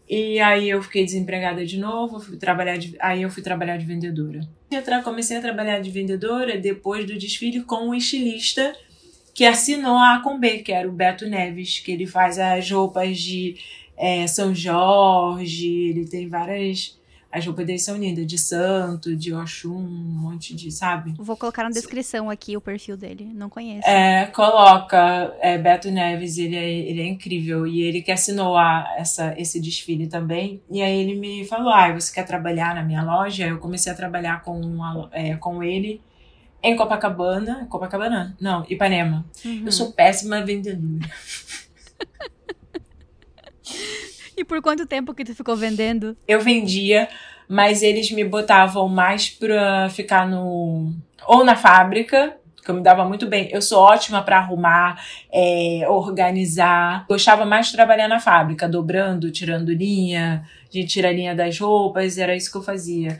[0.08, 3.86] E aí eu fiquei desempregada de novo, fui trabalhar de, aí eu fui trabalhar de
[3.86, 4.40] vendedora.
[4.70, 8.74] Eu comecei a trabalhar de vendedora depois do desfile com um estilista
[9.32, 13.56] que assinou a Combe, que era o Beto Neves, que ele faz as roupas de
[13.96, 16.99] é, São Jorge, ele tem várias
[17.32, 21.14] as roupas deles são lindas, de santo, de Oxum, um monte de, sabe?
[21.16, 23.88] Vou colocar na descrição aqui o perfil dele, não conheço.
[23.88, 28.84] É, coloca, é, Beto Neves, ele é, ele é incrível, e ele que assinou a,
[28.98, 33.02] essa, esse desfile também, e aí ele me falou, ah, você quer trabalhar na minha
[33.02, 33.46] loja?
[33.46, 36.00] Eu comecei a trabalhar com, uma, é, com ele
[36.62, 38.36] em Copacabana, Copacabana?
[38.40, 39.24] Não, Ipanema.
[39.44, 39.62] Uhum.
[39.66, 41.08] Eu sou péssima vendedora.
[44.40, 46.16] E por quanto tempo que tu ficou vendendo?
[46.26, 47.10] Eu vendia,
[47.46, 50.94] mas eles me botavam mais pra ficar no.
[51.26, 53.50] Ou na fábrica, que eu me dava muito bem.
[53.52, 54.98] Eu sou ótima para arrumar,
[55.30, 57.04] é, organizar.
[57.06, 62.34] Gostava mais de trabalhar na fábrica, dobrando, tirando linha, de tirar linha das roupas, era
[62.34, 63.18] isso que eu fazia.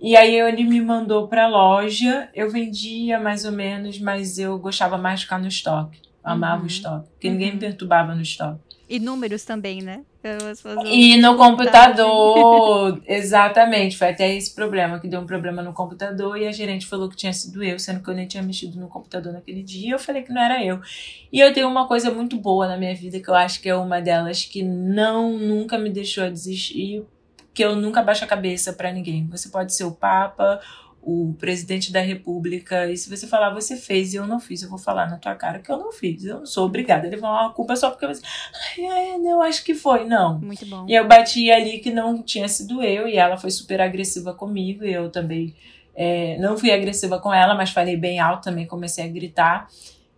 [0.00, 4.98] E aí ele me mandou pra loja, eu vendia mais ou menos, mas eu gostava
[4.98, 6.00] mais de ficar no estoque.
[6.24, 6.64] Amava uhum.
[6.64, 7.34] o estoque, porque uhum.
[7.34, 8.67] ninguém me perturbava no estoque.
[8.88, 10.02] E números também, né?
[10.86, 13.98] E no computador, exatamente.
[13.98, 17.16] Foi até esse problema, que deu um problema no computador e a gerente falou que
[17.16, 19.92] tinha sido eu, sendo que eu nem tinha mexido no computador naquele dia.
[19.92, 20.80] Eu falei que não era eu.
[21.30, 23.76] E eu tenho uma coisa muito boa na minha vida, que eu acho que é
[23.76, 27.04] uma delas que não, nunca me deixou desistir,
[27.52, 29.26] que eu nunca baixo a cabeça para ninguém.
[29.26, 30.60] Você pode ser o Papa,
[31.10, 34.68] o presidente da república, e se você falar você fez e eu não fiz, eu
[34.68, 37.30] vou falar na tua cara que eu não fiz, eu não sou obrigada a levar
[37.30, 38.20] uma culpa só porque você,
[38.78, 40.38] ai, eu acho que foi, não.
[40.38, 40.84] Muito bom.
[40.86, 44.84] E eu bati ali que não tinha sido eu, e ela foi super agressiva comigo,
[44.84, 45.54] e eu também
[45.94, 49.66] é, não fui agressiva com ela, mas falei bem alto também, comecei a gritar.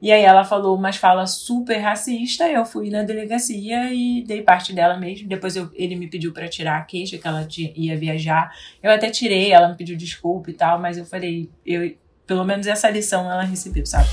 [0.02, 4.72] E aí ela falou umas falas super racista, eu fui na delegacia e dei parte
[4.72, 5.28] dela mesmo.
[5.28, 8.50] Depois eu, ele me pediu para tirar a queixa, que ela ia viajar.
[8.82, 11.94] Eu até tirei, ela me pediu desculpa e tal, mas eu falei, eu,
[12.26, 14.08] pelo menos essa lição ela recebeu, sabe?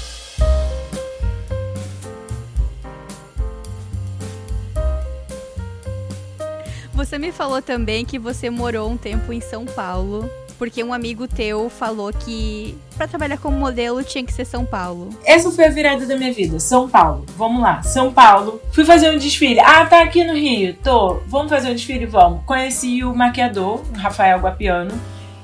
[6.94, 11.28] Você me falou também que você morou um tempo em São Paulo porque um amigo
[11.28, 15.10] teu falou que para trabalhar como modelo tinha que ser São Paulo.
[15.24, 16.60] Essa foi a virada da minha vida.
[16.60, 17.26] São Paulo.
[17.36, 17.82] Vamos lá.
[17.84, 18.60] São Paulo.
[18.72, 19.60] Fui fazer um desfile.
[19.60, 20.76] Ah, tá aqui no Rio.
[20.84, 21.22] Tô.
[21.28, 22.06] Vamos fazer um desfile?
[22.06, 22.44] Vamos.
[22.46, 24.94] Conheci o maquiador, o Rafael Guapiano.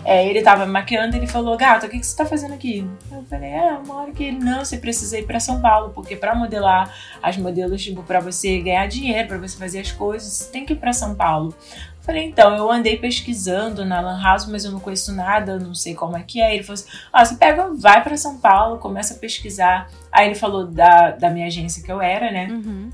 [0.06, 2.86] É, ele tava me maquiando ele falou, gata, o que, que você tá fazendo aqui?
[3.10, 6.16] Eu falei, é, uma hora que ele, não, você precisa ir pra São Paulo, porque
[6.16, 10.52] para modelar as modelos, tipo, pra você ganhar dinheiro, para você fazer as coisas, você
[10.52, 11.56] tem que ir pra São Paulo.
[12.04, 15.96] Falei, então, eu andei pesquisando na Lan House, mas eu não conheço nada, não sei
[15.96, 16.54] como é que é.
[16.54, 19.90] Ele falou assim: ah, você pega, vai para São Paulo, começa a pesquisar.
[20.12, 22.48] Aí ele falou da, da minha agência que eu era, né?
[22.48, 22.90] Uhum.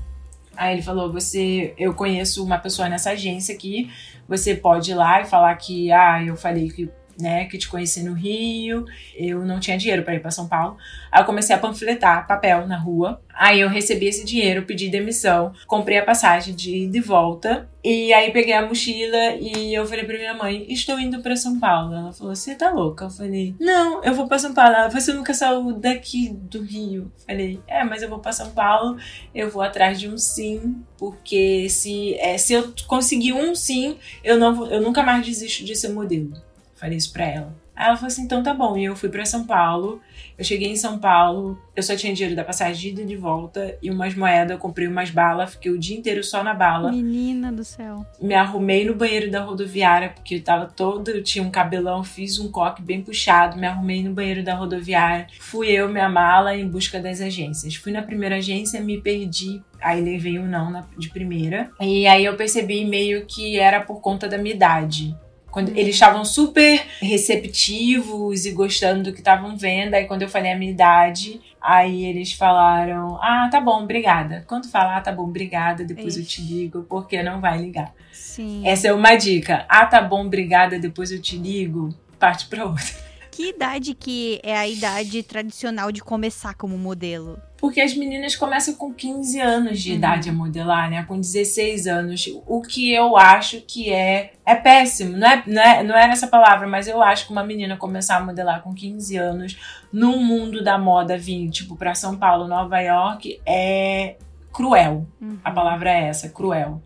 [0.56, 3.90] Aí ele falou: você, eu conheço uma pessoa nessa agência aqui,
[4.28, 6.88] você pode ir lá e falar que, ah, eu falei que
[7.20, 10.76] né, que te conheci no Rio, eu não tinha dinheiro para ir para São Paulo.
[11.10, 13.20] Aí eu comecei a panfletar papel na rua.
[13.34, 17.68] Aí eu recebi esse dinheiro, pedi demissão, comprei a passagem de ida e volta.
[17.82, 21.58] E aí peguei a mochila e eu falei pra minha mãe: Estou indo para São
[21.58, 21.94] Paulo.
[21.94, 23.06] Ela falou: Você tá louca?
[23.06, 24.74] Eu falei: Não, eu vou para São Paulo.
[24.74, 27.10] Ela falou: Você nunca saiu daqui do Rio?
[27.20, 28.98] Eu falei: É, mas eu vou para São Paulo,
[29.34, 34.38] eu vou atrás de um sim, porque se, é, se eu conseguir um sim, eu,
[34.38, 36.32] não, eu nunca mais desisto de ser modelo.
[36.80, 37.54] Falei isso pra ela.
[37.76, 38.76] Aí ela falou assim: então tá bom.
[38.76, 40.00] E eu fui para São Paulo.
[40.38, 43.16] Eu cheguei em São Paulo, eu só tinha dinheiro da passagem de ida e de
[43.16, 44.52] volta e umas moedas.
[44.52, 46.90] Eu comprei umas balas, fiquei o dia inteiro só na bala.
[46.90, 48.06] Menina do céu.
[48.20, 51.10] Me arrumei no banheiro da rodoviária, porque eu tava todo.
[51.10, 55.26] Eu tinha um cabelão, fiz um coque bem puxado, me arrumei no banheiro da rodoviária.
[55.38, 57.74] Fui eu, minha mala, em busca das agências.
[57.74, 61.70] Fui na primeira agência, me perdi Aí levei um não na, de primeira.
[61.80, 65.16] E aí eu percebi meio que era por conta da minha idade.
[65.50, 69.94] Quando eles estavam super receptivos e gostando do que estavam vendo.
[69.94, 74.44] Aí quando eu falei a minha idade, aí eles falaram: Ah, tá bom, obrigada.
[74.46, 76.20] Quando falar, ah, tá bom, obrigada, depois Ixi.
[76.20, 77.92] eu te ligo, porque não vai ligar.
[78.12, 78.66] Sim.
[78.66, 79.64] Essa é uma dica.
[79.68, 83.09] Ah, tá bom, obrigada, depois eu te ligo, parte pra outra.
[83.40, 87.40] Que idade que é a idade tradicional de começar como modelo?
[87.56, 89.96] Porque as meninas começam com 15 anos de uhum.
[89.96, 91.04] idade a modelar, né?
[91.04, 92.28] Com 16 anos.
[92.46, 96.26] O que eu acho que é é péssimo, não é, não é, não é essa
[96.26, 99.58] palavra, mas eu acho que uma menina começar a modelar com 15 anos
[99.90, 104.16] no mundo da moda vir, tipo, pra São Paulo, Nova York, é
[104.52, 105.06] cruel.
[105.18, 105.38] Uhum.
[105.42, 106.82] A palavra é essa, cruel.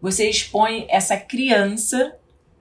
[0.00, 2.12] Você expõe essa criança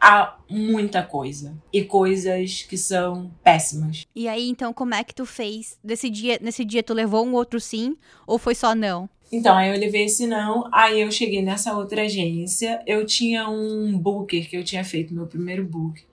[0.01, 1.55] a muita coisa.
[1.71, 4.07] E coisas que são péssimas.
[4.15, 5.77] E aí, então, como é que tu fez?
[5.83, 7.95] Nesse dia, nesse dia tu levou um outro sim?
[8.25, 9.07] Ou foi só não?
[9.31, 13.97] Então, aí eu levei esse não, aí eu cheguei nessa outra agência, eu tinha um
[13.97, 16.03] booker que eu tinha feito, meu primeiro book.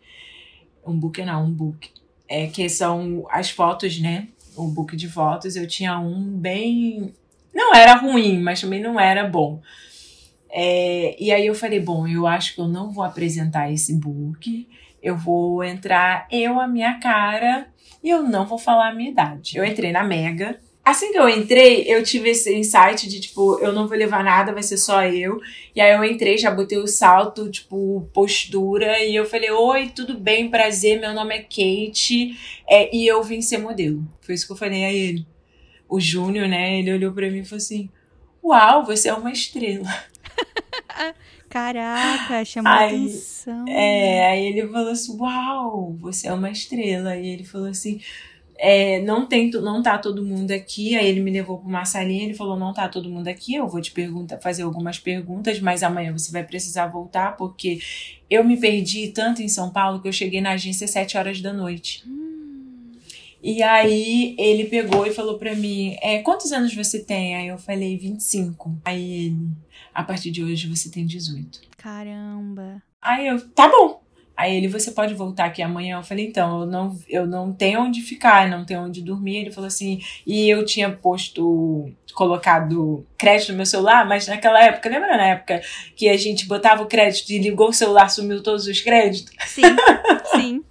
[0.86, 1.90] Um booker não, um book.
[2.28, 4.28] É, que são as fotos, né?
[4.54, 7.12] O book de fotos, eu tinha um bem...
[7.52, 9.60] Não era ruim, mas também não era bom.
[10.50, 14.68] É, e aí eu falei, bom, eu acho que eu não vou apresentar esse book,
[15.02, 17.68] eu vou entrar eu, a minha cara,
[18.02, 19.56] e eu não vou falar a minha idade.
[19.56, 20.58] Eu entrei na Mega.
[20.84, 24.54] Assim que eu entrei, eu tive esse insight de, tipo, eu não vou levar nada,
[24.54, 25.38] vai ser só eu.
[25.76, 30.18] E aí eu entrei, já botei o salto, tipo, postura, e eu falei, oi, tudo
[30.18, 32.34] bem, prazer, meu nome é Kate,
[32.66, 34.02] é, e eu vim ser modelo.
[34.22, 35.26] Foi isso que eu falei a ele.
[35.86, 37.90] O Júnior, né, ele olhou para mim e falou assim,
[38.42, 39.88] uau, você é uma estrela.
[41.48, 43.64] Caraca, chamou aí, atenção.
[43.66, 47.16] É, aí ele falou assim: Uau, você é uma estrela.
[47.16, 48.00] E ele falou assim:
[48.58, 50.96] é, não tem, não tá todo mundo aqui.
[50.96, 53.68] Aí ele me levou para uma salinha, ele falou, não tá todo mundo aqui, eu
[53.68, 57.78] vou te perguntar, fazer algumas perguntas, mas amanhã você vai precisar voltar, porque
[58.28, 61.40] eu me perdi tanto em São Paulo que eu cheguei na agência às 7 horas
[61.40, 62.02] da noite.
[62.06, 62.28] Hum.
[63.40, 67.36] E aí ele pegou e falou para mim, é, quantos anos você tem?
[67.36, 68.76] Aí eu falei, 25.
[68.84, 69.46] Aí ele,
[69.98, 71.60] a partir de hoje você tem 18.
[71.76, 72.80] Caramba.
[73.02, 74.00] Aí eu, tá bom.
[74.36, 75.96] Aí ele, você pode voltar aqui amanhã?
[75.98, 79.38] Eu falei, então, eu não, eu não tenho onde ficar, não tenho onde dormir.
[79.38, 84.88] Ele falou assim, e eu tinha posto, colocado crédito no meu celular, mas naquela época,
[84.88, 85.60] lembra na época
[85.96, 89.34] que a gente botava o crédito e ligou o celular, sumiu todos os créditos?
[89.48, 89.62] Sim,
[90.36, 90.64] sim.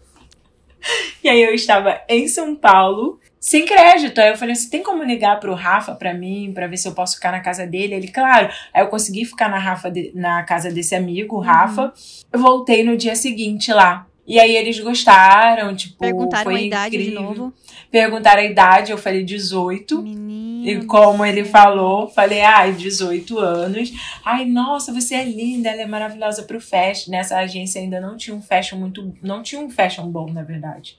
[1.21, 4.19] e aí eu estava em São Paulo, sem crédito.
[4.19, 6.91] Aí eu falei assim: tem como ligar pro Rafa pra mim, pra ver se eu
[6.91, 7.95] posso ficar na casa dele?
[7.95, 8.49] Ele, claro.
[8.73, 11.83] Aí eu consegui ficar na, Rafa de, na casa desse amigo, o Rafa.
[11.83, 11.91] Uhum.
[12.33, 14.05] Eu voltei no dia seguinte lá.
[14.27, 15.97] E aí eles gostaram, tipo.
[15.97, 17.21] Perguntaram foi a idade incrível.
[17.21, 17.53] de novo.
[17.89, 20.01] Perguntaram a idade, eu falei 18.
[20.01, 20.83] Menino.
[20.83, 23.93] E como ele falou, falei, ai, 18 anos.
[24.25, 27.11] Ai, nossa, você é linda, ela é maravilhosa pro fashion.
[27.11, 29.15] Nessa agência ainda não tinha um fashion muito.
[29.23, 30.97] Não tinha um fashion bom, na verdade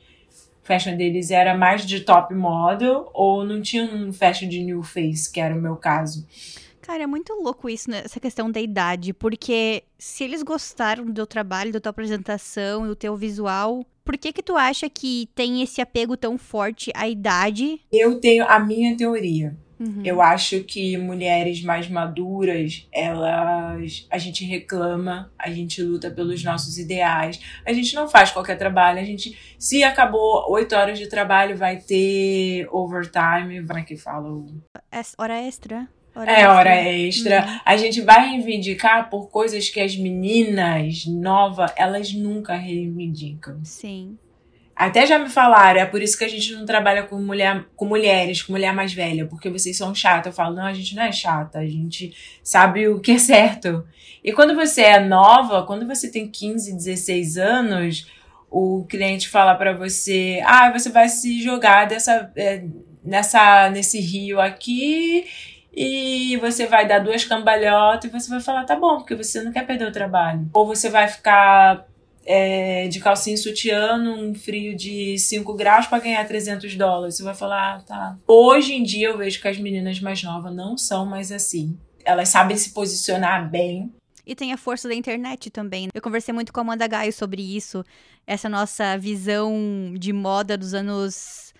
[0.69, 5.33] fashion deles era mais de top model ou não tinha um fashion de new face,
[5.33, 6.27] que era o meu caso.
[6.83, 8.03] Cara, é muito louco isso, né?
[8.05, 12.95] essa questão da idade, porque se eles gostaram do teu trabalho, da tua apresentação, do
[12.95, 17.81] teu visual, por que que tu acha que tem esse apego tão forte à idade?
[17.93, 19.55] Eu tenho a minha teoria.
[19.79, 20.03] Uhum.
[20.05, 24.07] Eu acho que mulheres mais maduras, elas.
[24.11, 27.41] A gente reclama, a gente luta pelos nossos ideais.
[27.65, 28.99] A gente não faz qualquer trabalho.
[28.99, 29.39] A gente.
[29.59, 33.65] Se acabou oito horas de trabalho, vai ter overtime.
[33.67, 34.29] Como é que fala?
[35.17, 35.89] Hora extra.
[36.15, 36.53] Hora é, extra.
[36.53, 37.47] hora extra.
[37.47, 37.61] Uhum.
[37.65, 43.61] A gente vai reivindicar por coisas que as meninas novas, elas nunca reivindicam.
[43.63, 44.19] Sim.
[44.79, 47.85] Até já me falaram, é por isso que a gente não trabalha com, mulher, com
[47.85, 50.27] mulheres, com mulher mais velha, porque vocês são chatas.
[50.27, 52.15] Eu falo, não, a gente não é chata, a gente
[52.45, 53.85] sabe o que é certo.
[54.23, 58.07] E quando você é nova, quando você tem 15, 16 anos,
[58.49, 62.63] o cliente fala para você, ah, você vai se jogar dessa, é,
[63.03, 65.27] nessa, nesse rio aqui
[65.75, 69.51] e você vai dar duas cambalhotas e você vai falar, tá bom, porque você não
[69.51, 70.49] quer perder o trabalho.
[70.53, 71.85] Ou você vai ficar
[72.31, 77.17] é, de calcinha sutiã num frio de 5 graus para ganhar 300 dólares.
[77.17, 78.19] Você vai falar, ah, tá.
[78.27, 81.79] Hoje em dia eu vejo que as meninas mais novas não são mais assim.
[82.05, 83.91] Elas sabem se posicionar bem.
[84.27, 85.89] E tem a força da internet também.
[85.95, 87.83] Eu conversei muito com a Amanda Gaio sobre isso.
[88.27, 91.55] Essa nossa visão de moda dos anos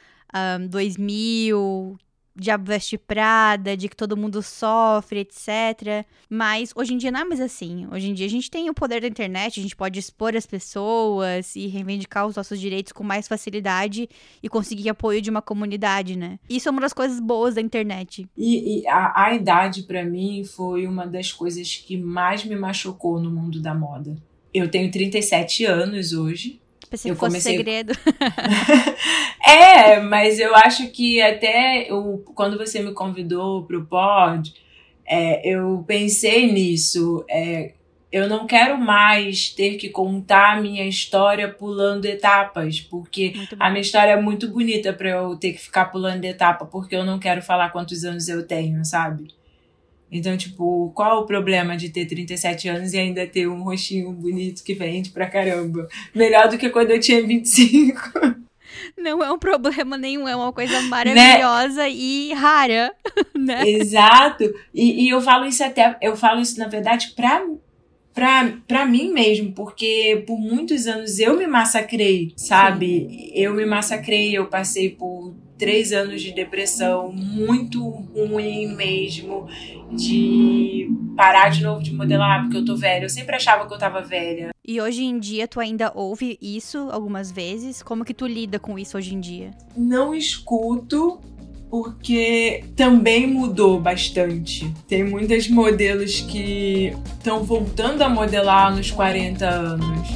[0.61, 1.97] um, 2000,
[2.39, 6.07] Diabo Veste Prada, de que todo mundo sofre, etc.
[6.31, 7.87] Mas hoje em dia não é mais assim.
[7.93, 10.47] Hoje em dia a gente tem o poder da internet, a gente pode expor as
[10.47, 14.09] pessoas e reivindicar os nossos direitos com mais facilidade
[14.43, 16.39] e conseguir apoio de uma comunidade, né?
[16.49, 18.29] Isso é uma das coisas boas da internet.
[18.37, 23.21] E, e a, a idade, para mim, foi uma das coisas que mais me machucou
[23.21, 24.17] no mundo da moda.
[24.53, 26.61] Eu tenho 37 anos hoje.
[26.91, 27.57] Pensei eu que fosse comecei...
[27.57, 27.93] segredo.
[29.45, 34.53] é, mas eu acho que até eu, quando você me convidou pro pod,
[35.07, 37.25] é, eu pensei nisso.
[37.29, 37.73] É,
[38.11, 43.83] eu não quero mais ter que contar a minha história pulando etapas, porque a minha
[43.83, 47.43] história é muito bonita para eu ter que ficar pulando etapa, porque eu não quero
[47.43, 49.29] falar quantos anos eu tenho, sabe?
[50.11, 54.65] Então, tipo, qual o problema de ter 37 anos e ainda ter um rostinho bonito
[54.65, 55.87] que vende pra caramba?
[56.15, 58.01] Melhor do que quando eu tinha 25.
[58.97, 60.89] Não é um problema nenhum, é uma coisa né?
[60.89, 61.91] maravilhosa né?
[61.91, 62.93] e rara,
[63.37, 63.69] né?
[63.69, 64.45] Exato.
[64.75, 67.45] E, e, eu falo isso até, eu falo isso, na verdade, pra,
[68.15, 73.09] pra, pra mim mesmo, porque por muitos anos eu me massacrei, sabe?
[73.09, 73.31] Sim.
[73.35, 79.47] Eu me massacrei, eu passei por três anos de depressão muito ruim mesmo,
[79.93, 83.05] de parar de novo de modelar porque eu tô velha.
[83.05, 84.51] Eu sempre achava que eu tava velha.
[84.67, 87.83] E hoje em dia tu ainda ouve isso algumas vezes?
[87.83, 89.51] Como que tu lida com isso hoje em dia?
[89.77, 91.21] Não escuto,
[91.71, 94.73] porque também mudou bastante.
[94.87, 100.09] Tem muitas modelos que estão voltando a modelar nos 40 anos.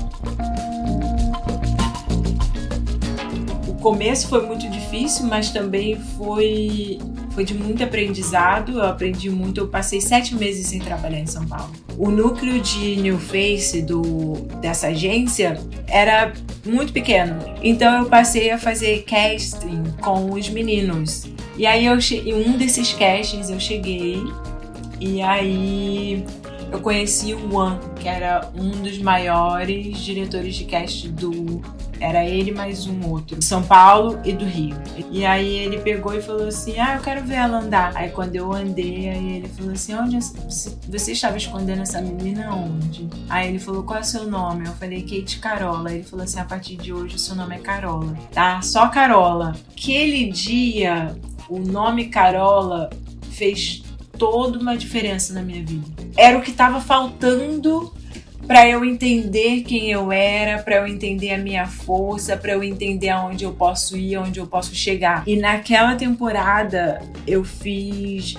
[3.83, 6.99] Começo foi muito difícil, mas também foi,
[7.33, 8.79] foi de muito aprendizado.
[8.79, 9.61] Eu aprendi muito.
[9.61, 11.73] Eu passei sete meses sem trabalhar em São Paulo.
[11.99, 16.33] O núcleo de New Face do, dessa agência era
[16.65, 17.39] muito pequeno.
[17.63, 21.27] Então eu passei a fazer casting com os meninos.
[21.59, 24.23] E aí eu em um desses castings eu cheguei
[25.01, 26.25] e aí
[26.71, 31.61] eu conheci o One, que era um dos maiores diretores de cast do
[32.03, 33.41] Era ele mais um outro.
[33.41, 34.77] São Paulo e do Rio.
[35.09, 37.93] E aí ele pegou e falou assim: Ah, eu quero ver ela andar.
[37.95, 43.09] Aí quando eu andei, aí ele falou assim: Onde você estava escondendo essa menina onde?
[43.31, 44.67] Aí ele falou: Qual é o seu nome?
[44.67, 45.91] Eu falei: Kate Carola.
[45.91, 48.61] Aí ele falou assim: A partir de hoje o seu nome é Carola, tá?
[48.63, 49.55] Só Carola.
[49.71, 51.17] Aquele dia,
[51.49, 52.91] o nome Carola
[53.31, 53.85] fez
[54.19, 55.87] toda uma diferença na minha vida.
[56.17, 57.95] Era o que estava faltando
[58.47, 63.09] para eu entender quem eu era, para eu entender a minha força, para eu entender
[63.09, 65.23] aonde eu posso ir, aonde eu posso chegar.
[65.27, 68.37] E naquela temporada eu fiz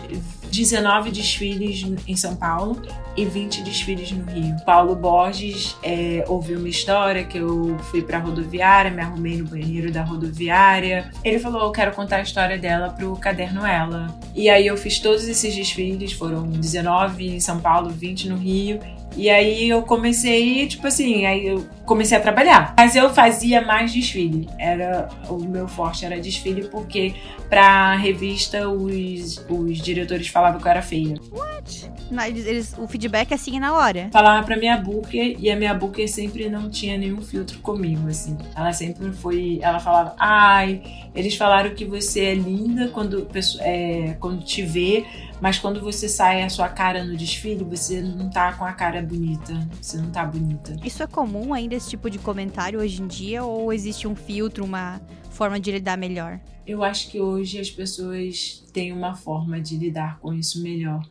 [0.53, 2.79] 19 desfiles em São Paulo
[3.17, 4.55] e 20 desfiles no Rio.
[4.63, 9.91] Paulo Borges é, ouviu uma história que eu fui pra rodoviária, me arrumei no banheiro
[9.91, 11.11] da rodoviária.
[11.23, 14.15] Ele falou: Eu quero contar a história dela pro caderno Ela.
[14.35, 18.79] E aí eu fiz todos esses desfiles, foram 19 em São Paulo, 20 no Rio.
[19.15, 22.73] E aí eu comecei, tipo assim, aí eu comecei a trabalhar.
[22.77, 24.49] Mas eu fazia mais desfile.
[24.57, 27.13] Era o meu forte era desfile porque
[27.49, 31.15] pra revista os, os diretores falavam que eu era feia.
[31.31, 31.91] What?
[32.09, 34.09] Não, eles, o feedback é assim na hora.
[34.11, 38.37] Falava pra minha booker e a minha booker sempre não tinha nenhum filtro comigo, assim.
[38.55, 39.59] Ela sempre foi.
[39.61, 40.81] Ela falava, ai,
[41.15, 43.27] eles falaram que você é linda quando,
[43.59, 45.05] é, quando te vê,
[45.43, 49.01] mas quando você sai a sua cara no desfile, você não tá com a cara
[49.01, 49.53] bonita.
[49.81, 50.73] Você não tá bonita.
[50.85, 53.43] Isso é comum ainda, esse tipo de comentário hoje em dia?
[53.43, 56.39] Ou existe um filtro, uma forma de lidar melhor?
[56.65, 61.05] Eu acho que hoje as pessoas têm uma forma de lidar com isso melhor.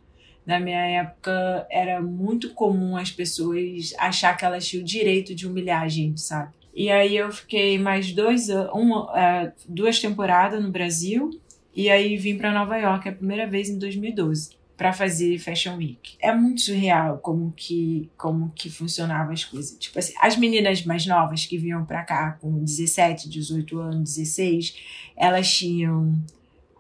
[0.47, 5.47] Na minha época, era muito comum as pessoas achar que elas tinham o direito de
[5.47, 6.55] humilhar a gente, sabe?
[6.75, 11.29] E aí eu fiquei mais dois uma, uh, duas temporadas no Brasil
[11.75, 16.17] e aí vim para Nova York a primeira vez em 2012 para fazer Fashion Week.
[16.21, 19.79] É muito surreal como que como que funcionavam as coisas.
[19.79, 24.77] Tipo assim, as meninas mais novas que vinham para cá com 17, 18 anos, 16,
[25.17, 26.15] elas tinham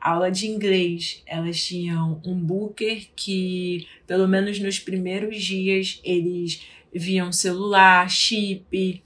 [0.01, 6.61] aula de inglês, elas tinham um booker que, pelo menos nos primeiros dias, eles
[6.93, 9.01] viam celular, chip,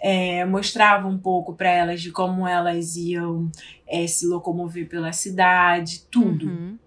[0.00, 3.50] é, mostrava um pouco para elas de como elas iam
[3.88, 6.46] é, se locomover pela cidade, tudo.
[6.46, 6.78] Uhum.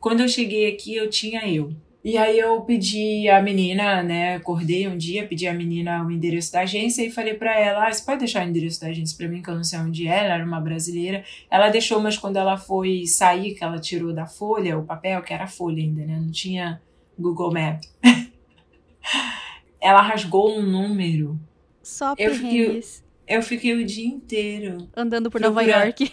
[0.00, 1.72] Quando eu cheguei aqui, eu tinha eu.
[2.04, 6.52] E aí eu pedi a menina, né, acordei um dia, pedi a menina o endereço
[6.52, 9.26] da agência e falei para ela, ah, você pode deixar o endereço da agência para
[9.26, 11.24] mim, que eu não sei onde é, ela era uma brasileira.
[11.50, 15.32] Ela deixou, mas quando ela foi sair, que ela tirou da folha, o papel, que
[15.32, 16.82] era folha ainda, né, não tinha
[17.18, 17.80] Google Map.
[19.80, 21.40] ela rasgou um número
[21.84, 22.82] só eu fiquei,
[23.26, 24.88] eu fiquei o dia inteiro.
[24.96, 26.12] Andando por Nova York.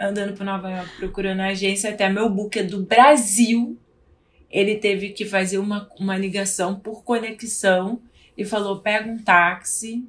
[0.00, 1.90] Andando por Nova York, procurando a agência.
[1.90, 3.78] Até meu book é do Brasil.
[4.50, 8.00] Ele teve que fazer uma, uma ligação por conexão
[8.36, 10.06] e falou: pega um táxi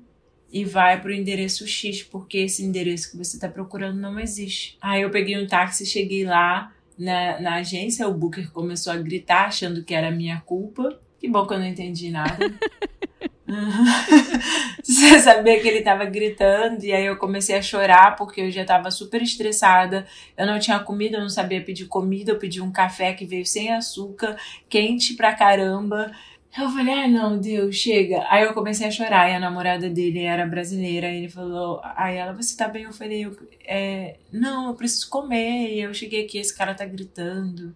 [0.51, 4.77] e vai pro endereço X, porque esse endereço que você tá procurando não existe.
[4.79, 9.47] Aí eu peguei um táxi, cheguei lá na, na agência, o Booker começou a gritar,
[9.47, 10.99] achando que era minha culpa.
[11.19, 12.53] Que bom que eu não entendi nada.
[14.83, 18.65] Você sabia que ele tava gritando, e aí eu comecei a chorar porque eu já
[18.65, 20.05] tava super estressada.
[20.37, 22.31] Eu não tinha comida, eu não sabia pedir comida.
[22.31, 24.37] Eu pedi um café que veio sem açúcar,
[24.69, 26.11] quente pra caramba.
[26.57, 28.25] Eu falei, ah, não, Deus, chega.
[28.29, 31.11] Aí eu comecei a chorar, e a namorada dele era brasileira.
[31.11, 32.83] E ele falou, aí ela, você tá bem?
[32.83, 33.35] Eu falei, eu,
[33.65, 35.73] é, não, eu preciso comer.
[35.73, 37.75] E eu cheguei aqui, esse cara tá gritando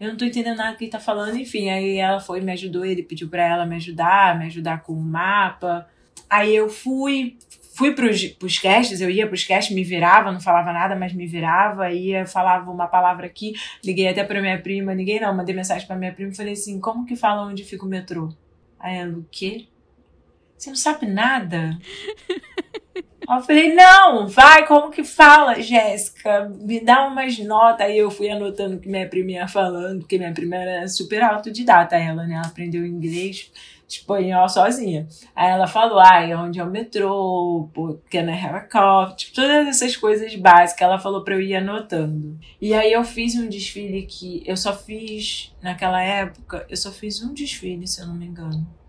[0.00, 1.68] eu não tô entendendo nada que ele tá falando, enfim.
[1.68, 5.00] Aí ela foi, me ajudou, ele pediu pra ela me ajudar, me ajudar com o
[5.00, 5.86] mapa.
[6.28, 7.36] Aí eu fui,
[7.76, 11.26] fui pros, pros castes, eu ia pros castes, me virava, não falava nada, mas me
[11.26, 13.52] virava, ia, falava uma palavra aqui,
[13.84, 16.80] liguei até pra minha prima, liguei não, mandei mensagem pra minha prima e falei assim,
[16.80, 18.32] como que fala onde fica o metrô?
[18.78, 19.66] Aí ela, o quê?
[20.56, 21.78] Você não sabe nada?
[23.38, 26.48] Eu falei, não, vai, como que fala, Jéssica?
[26.60, 27.86] Me dá umas notas.
[27.86, 31.22] Aí eu fui anotando o que minha prima ia falando, porque minha prima era super
[31.22, 32.34] autodidata, ela, né?
[32.34, 33.52] Ela aprendeu inglês,
[33.88, 35.06] espanhol sozinha.
[35.34, 40.34] Aí ela falou, ai, onde é o metrô, porque na Coffee, tipo, todas essas coisas
[40.34, 40.82] básicas.
[40.82, 42.38] Ela falou pra eu ir anotando.
[42.60, 47.22] E aí eu fiz um desfile que eu só fiz, naquela época, eu só fiz
[47.22, 48.79] um desfile, se eu não me engano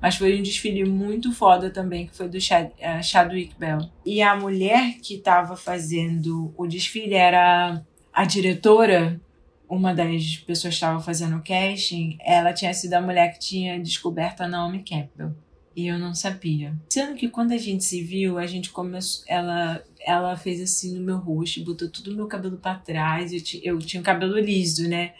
[0.00, 3.80] mas foi um desfile muito foda também, que foi do Chad, uh, Chadwick Bell.
[4.04, 7.82] E a mulher que estava fazendo o desfile era
[8.12, 9.20] a diretora,
[9.68, 13.78] uma das pessoas que estava fazendo o casting, ela tinha sido a mulher que tinha
[13.78, 15.34] descoberto a Naomi Campbell.
[15.76, 16.76] E eu não sabia.
[16.88, 19.24] Sendo que quando a gente se viu, a gente começou.
[19.28, 23.32] Ela, ela fez assim no meu rosto, botou tudo o meu cabelo para trás.
[23.32, 25.12] Eu, eu tinha o cabelo liso, né?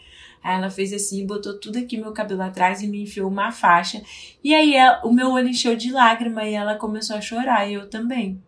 [0.43, 4.01] Aí ela fez assim, botou tudo aqui meu cabelo atrás e me enfiou uma faixa.
[4.43, 7.73] E aí ela, o meu olho encheu de lágrima e ela começou a chorar, e
[7.73, 8.41] eu também.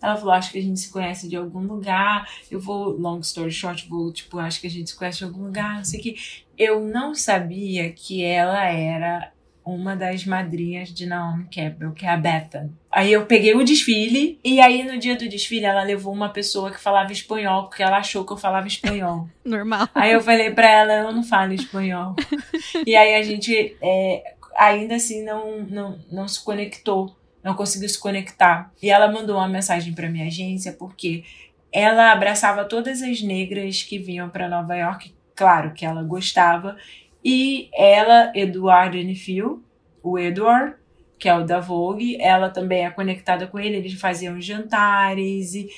[0.00, 2.28] Ela falou, acho que a gente se conhece de algum lugar.
[2.50, 5.44] Eu vou, long story short, vou, tipo, acho que a gente se conhece de algum
[5.44, 6.16] lugar, não sei o que.
[6.58, 9.32] Eu não sabia que ela era
[9.64, 12.70] uma das madrinhas de Naomi Campbell, que é a Bethan.
[12.92, 16.70] Aí eu peguei o desfile, e aí no dia do desfile ela levou uma pessoa
[16.70, 19.28] que falava espanhol, porque ela achou que eu falava espanhol.
[19.44, 19.88] Normal.
[19.94, 22.14] Aí eu falei pra ela, eu não falo espanhol.
[22.86, 27.98] e aí a gente é, ainda assim não, não, não se conectou, não conseguiu se
[27.98, 28.70] conectar.
[28.82, 31.24] E ela mandou uma mensagem pra minha agência, porque
[31.72, 36.76] ela abraçava todas as negras que vinham para Nova York, claro que ela gostava,
[37.24, 39.62] e ela, Eduardo Enfield,
[40.02, 40.76] o Edward,
[41.18, 45.70] que é o da Vogue, ela também é conectada com ele, eles faziam jantares e,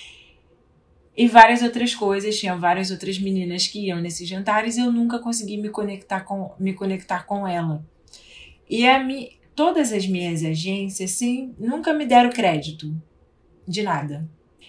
[1.16, 2.36] e várias outras coisas.
[2.36, 6.52] Tinha várias outras meninas que iam nesses jantares e eu nunca consegui me conectar com,
[6.58, 7.86] me conectar com ela.
[8.68, 12.92] E a mi, todas as minhas agências, sim, nunca me deram crédito
[13.68, 14.28] de nada.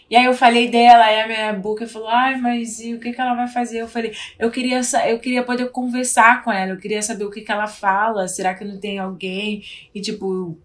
[0.09, 3.11] E aí eu falei dela, aí a minha boca falou, ai, mas e o que,
[3.11, 3.79] que ela vai fazer?
[3.79, 7.41] Eu falei, eu queria, eu queria poder conversar com ela, eu queria saber o que,
[7.41, 9.63] que ela fala, será que não tem alguém?
[9.93, 10.57] E tipo,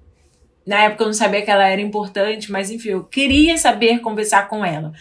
[0.66, 4.49] na época eu não sabia que ela era importante, mas enfim, eu queria saber conversar
[4.49, 4.93] com ela.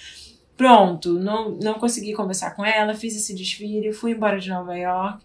[0.57, 5.23] Pronto, não, não consegui conversar com ela, fiz esse desfile, fui embora de Nova York.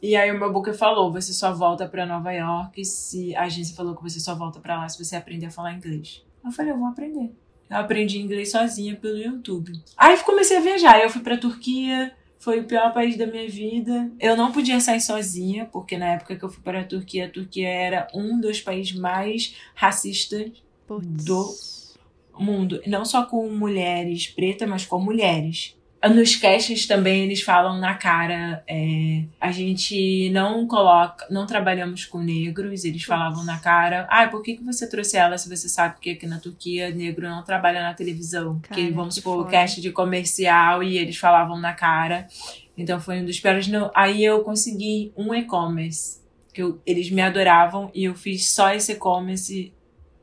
[0.00, 3.74] E aí o meu boca falou, você só volta para Nova York se a agência
[3.74, 6.24] falou que você só volta para lá se você aprender a falar inglês.
[6.44, 7.32] Eu falei, eu vou aprender.
[7.70, 9.72] Eu aprendi inglês sozinha pelo YouTube.
[9.96, 11.00] Aí comecei a viajar.
[11.02, 14.10] Eu fui pra Turquia, foi o pior país da minha vida.
[14.18, 17.30] Eu não podia sair sozinha, porque na época que eu fui para a Turquia, a
[17.30, 20.50] Turquia era um dos países mais racistas
[20.86, 21.24] Puts.
[21.24, 21.54] do
[22.38, 22.80] mundo.
[22.86, 25.76] Não só com mulheres pretas, mas com mulheres.
[26.06, 32.20] Nos casts também eles falam na cara, é, a gente não coloca, não trabalhamos com
[32.20, 35.96] negros, eles falavam na cara, ah, por que, que você trouxe ela se você sabe
[36.00, 38.60] que aqui na Turquia negro não trabalha na televisão?
[38.60, 42.28] Cara, que vamos supor, o cast de comercial e eles falavam na cara.
[42.76, 43.68] Então foi um dos piores.
[43.92, 46.20] Aí eu consegui um e-commerce,
[46.54, 49.72] que eu, eles me adoravam e eu fiz só esse e-commerce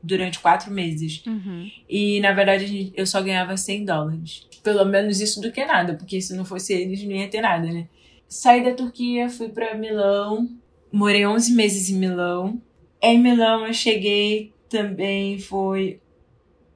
[0.02, 1.22] durante quatro meses.
[1.26, 1.70] Uhum.
[1.86, 6.20] E na verdade eu só ganhava 100 dólares pelo menos isso do que nada, porque
[6.20, 7.86] se não fosse eles não ia ter nada, né?
[8.26, 10.48] Saí da Turquia, fui para Milão,
[10.90, 12.60] morei 11 meses em Milão.
[13.00, 16.00] Em Milão eu cheguei também foi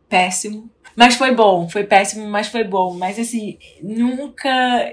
[0.09, 2.95] péssimo, mas foi bom, foi péssimo, mas foi bom.
[2.95, 4.49] Mas assim, nunca,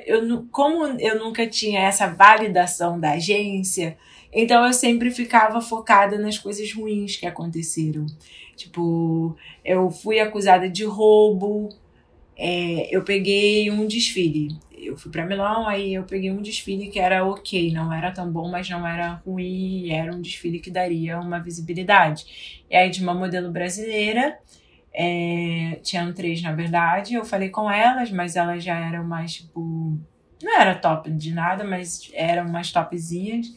[0.07, 3.95] eu como eu nunca tinha essa validação da agência,
[4.33, 8.07] então eu sempre ficava focada nas coisas ruins que aconteceram.
[8.55, 11.69] Tipo, eu fui acusada de roubo,
[12.38, 14.55] é, eu peguei um desfile.
[14.71, 18.31] Eu fui para Milão, aí eu peguei um desfile que era ok, não era tão
[18.31, 22.61] bom, mas não era ruim, era um desfile que daria uma visibilidade.
[22.69, 24.38] E aí de uma modelo brasileira,
[24.93, 29.97] é, tinham três na verdade, eu falei com elas, mas elas já eram mais tipo.
[30.41, 33.47] Não era top de nada, mas eram umas topzinhas.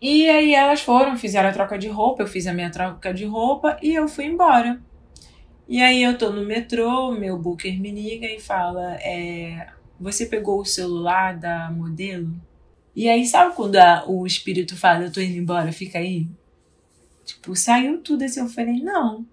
[0.00, 3.24] E aí elas foram, fizeram a troca de roupa, eu fiz a minha troca de
[3.24, 4.80] roupa e eu fui embora.
[5.68, 9.68] E aí eu tô no metrô, meu booker me liga e fala: é,
[10.00, 12.34] Você pegou o celular da modelo?
[12.96, 16.26] E aí, sabe quando a, o espírito fala: Eu tô indo embora, fica aí?
[17.22, 18.40] Tipo, saiu tudo assim.
[18.40, 19.26] Eu falei: Não.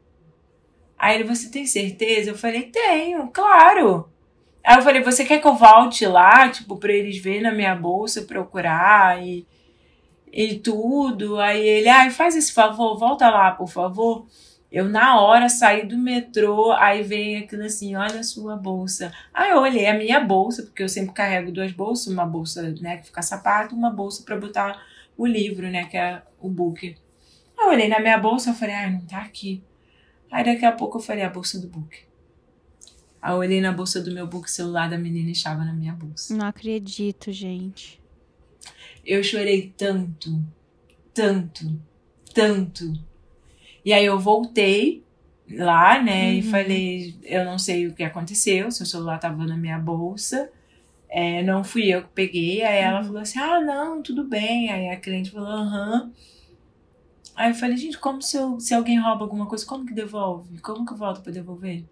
[0.98, 2.32] Aí ele: Você tem certeza?
[2.32, 4.10] Eu falei: Tenho, claro.
[4.62, 7.76] Aí eu falei: Você quer que eu volte lá, tipo, pra eles verem na minha
[7.76, 9.48] bolsa, procurar e,
[10.34, 11.40] e tudo?
[11.40, 14.26] Aí ele: Ai, faz esse favor, volta lá, por favor.
[14.76, 19.10] Eu, na hora, saí do metrô, aí vem aquilo assim, olha a sua bolsa.
[19.34, 22.98] Aí eu olhei a minha bolsa, porque eu sempre carrego duas bolsas, uma bolsa, né,
[22.98, 26.94] que fica sapato, uma bolsa para botar o livro, né, que é o book.
[27.58, 29.64] Eu olhei na minha bolsa, eu falei, ai, não tá aqui.
[30.30, 31.98] Aí daqui a pouco eu falei, a bolsa do book.
[33.22, 36.36] Aí eu olhei na bolsa do meu book, celular da menina estava na minha bolsa.
[36.36, 37.98] Não acredito, gente.
[39.06, 40.44] Eu chorei tanto,
[41.14, 41.80] tanto,
[42.34, 43.15] tanto
[43.86, 45.04] e aí eu voltei
[45.50, 46.38] lá, né, uhum.
[46.40, 50.50] e falei, eu não sei o que aconteceu, seu celular tava na minha bolsa.
[51.08, 52.62] É, não fui eu que peguei.
[52.62, 53.06] Aí ela uhum.
[53.06, 54.70] falou assim: ah, não, tudo bem.
[54.70, 56.12] Aí a cliente falou: aham.
[57.36, 60.60] Aí eu falei: gente, como se, eu, se alguém rouba alguma coisa, como que devolve?
[60.60, 61.86] Como que eu volto pra devolver?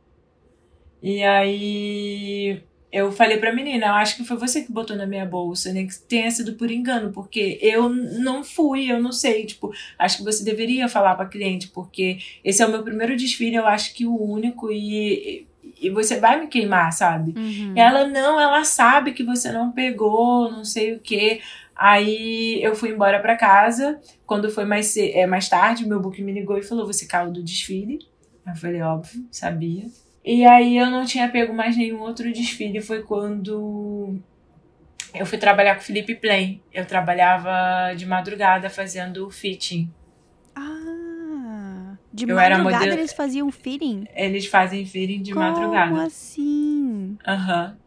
[1.01, 2.63] E aí
[2.93, 5.87] eu falei pra menina, eu acho que foi você que botou na minha bolsa, nem
[5.87, 10.23] que tenha sido por engano, porque eu não fui, eu não sei, tipo, acho que
[10.23, 14.05] você deveria falar pra cliente, porque esse é o meu primeiro desfile, eu acho que
[14.05, 15.47] o único, e,
[15.81, 17.33] e você vai me queimar, sabe?
[17.35, 17.73] Uhum.
[17.75, 21.41] Ela, não, ela sabe que você não pegou, não sei o que.
[21.75, 26.31] Aí eu fui embora pra casa, quando foi mais, é, mais tarde, meu book me
[26.31, 28.07] ligou e falou, você caiu do desfile.
[28.45, 29.85] Eu falei, óbvio, sabia.
[30.25, 32.79] E aí eu não tinha pego mais nenhum outro desfile.
[32.81, 34.17] Foi quando
[35.13, 36.61] eu fui trabalhar com o Felipe Plain.
[36.73, 39.91] Eu trabalhava de madrugada fazendo fitting.
[40.55, 44.05] Ah, de Eu era madrugada modelo- eles faziam fitting?
[44.15, 46.03] Eles fazem fitting de Como madrugada.
[46.03, 47.17] assim?
[47.27, 47.77] Aham.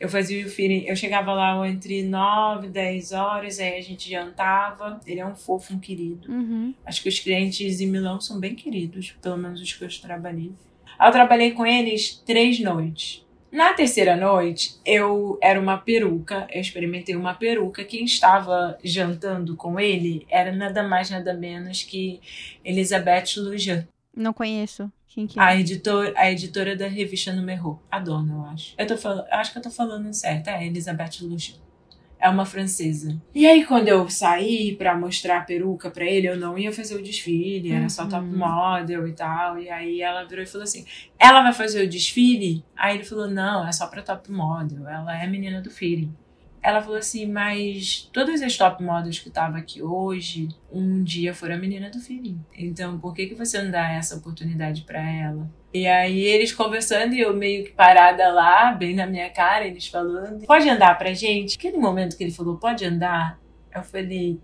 [0.00, 4.08] Eu fazia o fitting, eu chegava lá entre 9 e 10 horas, aí a gente
[4.08, 5.00] jantava.
[5.06, 6.30] Ele é um fofo, um querido.
[6.30, 6.72] Uhum.
[6.86, 10.52] Acho que os clientes em Milão são bem queridos, pelo menos os que eu trabalhei.
[11.00, 13.24] Eu trabalhei com eles três noites.
[13.50, 17.82] Na terceira noite, eu era uma peruca, eu experimentei uma peruca.
[17.82, 22.20] Quem estava jantando com ele era nada mais, nada menos que
[22.62, 24.92] Elizabeth Lujan, Não conheço.
[25.06, 25.42] Quem que é?
[25.42, 27.80] a, editor, a editora da revista Numero.
[27.90, 28.74] A dona, eu acho.
[28.76, 31.54] Eu tô falando, acho que eu tô falando certo, é Elizabeth Lujan.
[32.20, 33.16] É uma francesa.
[33.34, 36.96] E aí, quando eu saí pra mostrar a peruca pra ele, eu não ia fazer
[36.96, 38.08] o desfile, era só Uhum.
[38.08, 39.58] top model e tal.
[39.58, 40.84] E aí ela virou e falou assim:
[41.18, 42.64] Ela vai fazer o desfile?
[42.76, 46.12] Aí ele falou: Não, é só pra top model, ela é a menina do feeling.
[46.60, 51.54] Ela falou assim: Mas todas as top models que estavam aqui hoje, um dia foram
[51.54, 52.40] a menina do feeling.
[52.58, 55.48] Então, por que, que você não dá essa oportunidade pra ela?
[55.72, 59.86] E aí eles conversando e eu meio que parada lá, bem na minha cara, eles
[59.86, 61.56] falando, pode andar pra gente?
[61.56, 63.38] Aquele momento que ele falou, pode andar,
[63.74, 64.40] eu falei,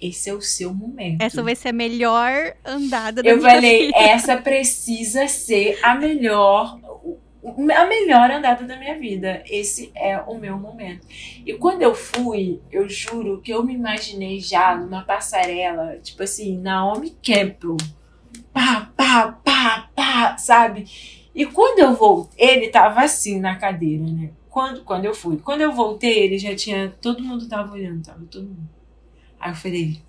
[0.00, 1.20] esse é o seu momento.
[1.22, 3.98] Essa vai ser a melhor andada da Eu minha falei, vida.
[3.98, 6.78] essa precisa ser a melhor,
[7.76, 9.42] a melhor andada da minha vida.
[9.46, 11.06] Esse é o meu momento.
[11.44, 16.58] E quando eu fui, eu juro que eu me imaginei já numa passarela, tipo assim,
[16.58, 17.76] Naomi Campbell.
[18.54, 20.86] Pá, pá, pá, pá, sabe?
[21.34, 24.30] E quando eu voltei, ele tava assim na cadeira, né?
[24.48, 25.38] Quando, quando eu fui.
[25.38, 26.90] Quando eu voltei, ele já tinha.
[27.02, 28.70] Todo mundo tava olhando, tava todo mundo.
[29.40, 30.02] Aí eu falei,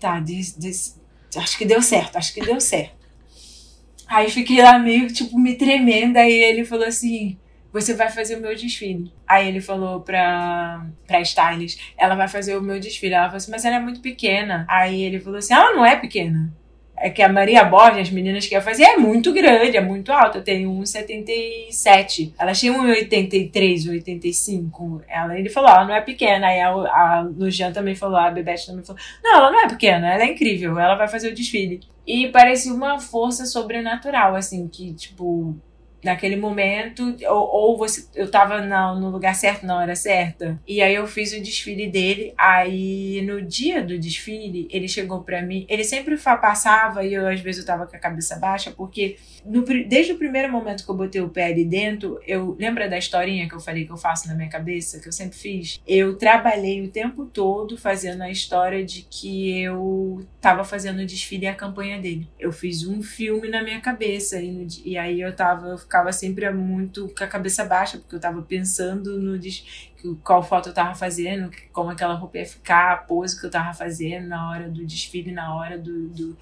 [0.00, 1.00] tá, des, des-
[1.36, 2.96] acho que deu certo, acho que deu certo.
[4.06, 6.16] Aí fiquei lá meio, tipo, me tremendo.
[6.16, 7.38] Aí ele falou assim:
[7.72, 9.12] Você vai fazer o meu desfile.
[9.26, 13.14] Aí ele falou pra, pra stylist: Ela vai fazer o meu desfile.
[13.14, 14.66] Ela falou assim: Mas ela é muito pequena.
[14.68, 16.52] Aí ele falou assim: Ela não é pequena.
[17.02, 20.12] É que a Maria Borges, as meninas que ia fazer, é muito grande, é muito
[20.12, 20.42] alta.
[20.42, 22.34] Tem 1,77.
[22.38, 23.50] Elas tinham 1,83,
[24.04, 25.00] 1,85.
[25.08, 26.48] Ela, ele falou: Ela não é pequena.
[26.48, 30.12] Aí a, a Lujan também falou: A Bebete também falou: Não, ela não é pequena,
[30.12, 30.78] ela é incrível.
[30.78, 31.80] Ela vai fazer o desfile.
[32.06, 35.56] E parecia uma força sobrenatural, assim, que, tipo,
[36.04, 40.58] naquele momento, ou, ou você, eu tava na- no lugar certo na hora certa.
[40.66, 42.32] E aí eu fiz o desfile dele.
[42.36, 45.66] Aí no dia do desfile, ele chegou pra mim.
[45.68, 49.62] Ele sempre passava e eu, às vezes, eu tava com a cabeça baixa, porque no
[49.64, 53.48] desde o primeiro momento que eu botei o pé ali dentro, eu lembra da historinha
[53.48, 55.80] que eu falei que eu faço na minha cabeça, que eu sempre fiz?
[55.86, 61.44] Eu trabalhei o tempo todo fazendo a história de que eu tava fazendo o desfile
[61.44, 62.28] e a campanha dele.
[62.38, 67.08] Eu fiz um filme na minha cabeça e, e aí eu tava, ficava sempre muito
[67.16, 69.38] com a cabeça baixa, porque eu tava pensando no
[70.22, 73.74] qual foto eu tava fazendo, como aquela roupa ia ficar, a pose que eu tava
[73.74, 76.36] fazendo na hora do desfile, na hora do, do-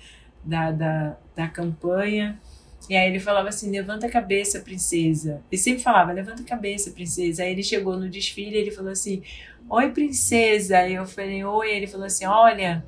[0.45, 2.41] da, da, da campanha.
[2.89, 5.43] E aí ele falava assim, levanta a cabeça, princesa.
[5.51, 7.43] Ele sempre falava, levanta a cabeça, princesa.
[7.43, 9.23] Aí ele chegou no desfile e ele falou assim,
[9.69, 10.79] oi, princesa.
[10.79, 11.71] Aí eu falei, oi.
[11.71, 12.85] Ele falou assim, olha,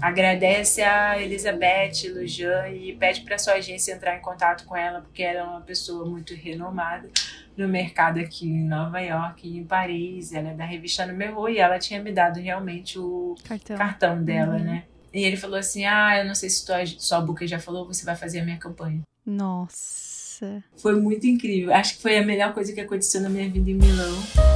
[0.00, 5.22] agradece a Elizabeth Lujan e pede para sua agência entrar em contato com ela, porque
[5.22, 7.08] ela é uma pessoa muito renomada
[7.56, 10.32] no mercado aqui em Nova York e em Paris.
[10.32, 13.76] Ela é da revista Numero e ela tinha me dado realmente o Cartão.
[13.76, 14.64] cartão dela, Uhum.
[14.64, 14.84] né?
[15.12, 18.04] E ele falou assim, ah, eu não sei se tua, sua boca já falou, você
[18.04, 19.00] vai fazer a minha campanha.
[19.24, 20.62] Nossa.
[20.76, 21.72] Foi muito incrível.
[21.72, 24.53] Acho que foi a melhor coisa que aconteceu na minha vida em Milão.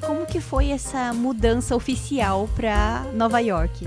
[0.00, 3.86] Como que foi essa mudança oficial pra Nova York?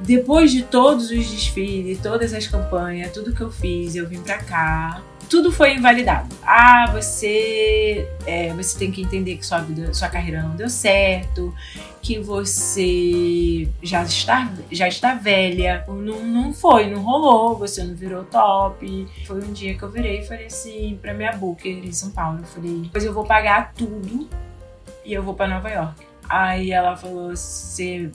[0.00, 4.38] Depois de todos os desfiles, todas as campanhas, tudo que eu fiz, eu vim pra
[4.38, 5.02] cá.
[5.28, 6.34] Tudo foi invalidado.
[6.42, 11.54] Ah, você, é, você tem que entender que sua vida, sua carreira não deu certo,
[12.02, 15.84] que você já está, já está velha.
[15.86, 19.06] Não, não foi, não rolou, você não virou top.
[19.26, 22.38] Foi um dia que eu virei e falei assim pra minha booker em São Paulo.
[22.40, 24.28] Eu falei, depois eu vou pagar tudo
[25.10, 26.06] e eu vou pra Nova York.
[26.28, 28.10] Aí ela falou, você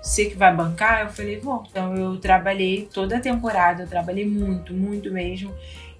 [0.00, 1.00] que vai bancar?
[1.02, 1.64] Eu falei, vou.
[1.68, 5.52] Então eu trabalhei toda a temporada, eu trabalhei muito, muito mesmo.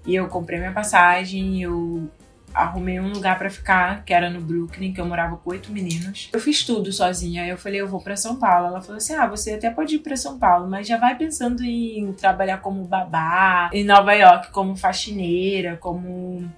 [0.05, 2.09] E eu comprei minha passagem, eu
[2.53, 6.29] arrumei um lugar pra ficar, que era no Brooklyn, que eu morava com oito meninos.
[6.31, 7.45] Eu fiz tudo sozinha.
[7.45, 8.67] Eu falei, eu vou pra São Paulo.
[8.67, 11.61] Ela falou assim: ah, você até pode ir pra São Paulo, mas já vai pensando
[11.63, 16.49] em trabalhar como babá, em Nova York como faxineira, como.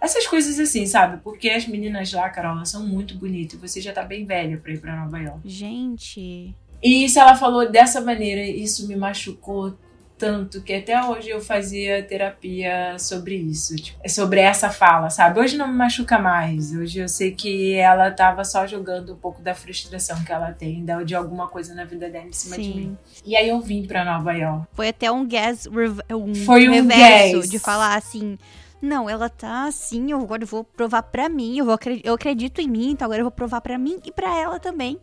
[0.00, 1.20] Essas coisas assim, sabe?
[1.22, 3.58] Porque as meninas lá, Carol, elas são muito bonitas.
[3.58, 5.40] e Você já tá bem velha pra ir pra Nova York.
[5.44, 6.54] Gente.
[6.82, 9.74] E isso ela falou dessa maneira, isso me machucou
[10.18, 15.38] tanto que até hoje eu fazia terapia sobre isso, tipo, sobre essa fala, sabe?
[15.40, 16.72] Hoje não me machuca mais.
[16.74, 20.84] Hoje eu sei que ela tava só jogando um pouco da frustração que ela tem
[21.04, 22.62] de alguma coisa na vida dela em cima Sim.
[22.62, 22.98] de mim.
[23.24, 24.66] E aí eu vim para Nova York.
[24.72, 25.66] Foi até um gas
[26.10, 27.50] um Foi um reverso gas.
[27.50, 28.38] de falar assim,
[28.80, 32.68] não, ela tá assim, eu agora vou provar para mim, eu, vou, eu acredito em
[32.68, 35.00] mim, então agora eu vou provar para mim e para ela também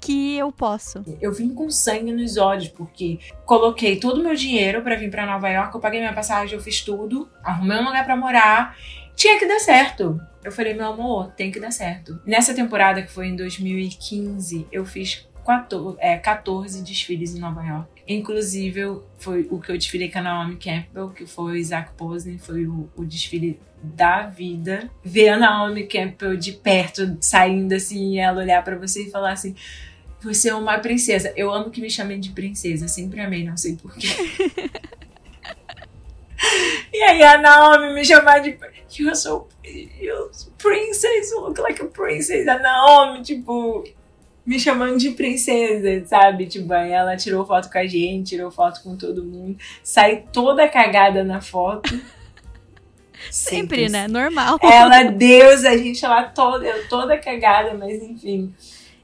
[0.00, 1.04] que eu posso.
[1.20, 5.26] Eu vim com sangue nos olhos, porque coloquei todo o meu dinheiro para vir para
[5.26, 8.76] Nova York, eu paguei minha passagem, eu fiz tudo, arrumei um lugar para morar,
[9.16, 10.20] tinha que dar certo.
[10.44, 12.20] Eu falei, meu amor, tem que dar certo.
[12.24, 17.97] Nessa temporada, que foi em 2015, eu fiz 14, é, 14 desfiles em Nova York.
[18.08, 22.38] Inclusive, foi o que eu desfilei com a Naomi Campbell, que foi o Isaac Posner,
[22.38, 24.90] foi o, o desfile da vida.
[25.04, 29.32] Ver a Naomi Campbell de perto, saindo assim, e ela olhar para você e falar
[29.32, 29.54] assim:
[30.22, 31.34] Você é uma princesa.
[31.36, 34.08] Eu amo que me chamem de princesa, sempre amei, não sei porquê.
[36.90, 38.56] e aí a Naomi me chamar de.
[38.98, 42.48] You're so, you're so princess, you look like a princess.
[42.48, 43.84] A Naomi, tipo,
[44.48, 46.46] me chamando de princesa, sabe?
[46.46, 50.66] Tipo, aí ela tirou foto com a gente, tirou foto com todo mundo, sai toda
[50.66, 51.90] cagada na foto.
[53.30, 54.08] Sempre, Sempre né?
[54.08, 54.58] Normal.
[54.62, 58.54] Ela, Deus, a gente lá toda, eu toda cagada, mas enfim.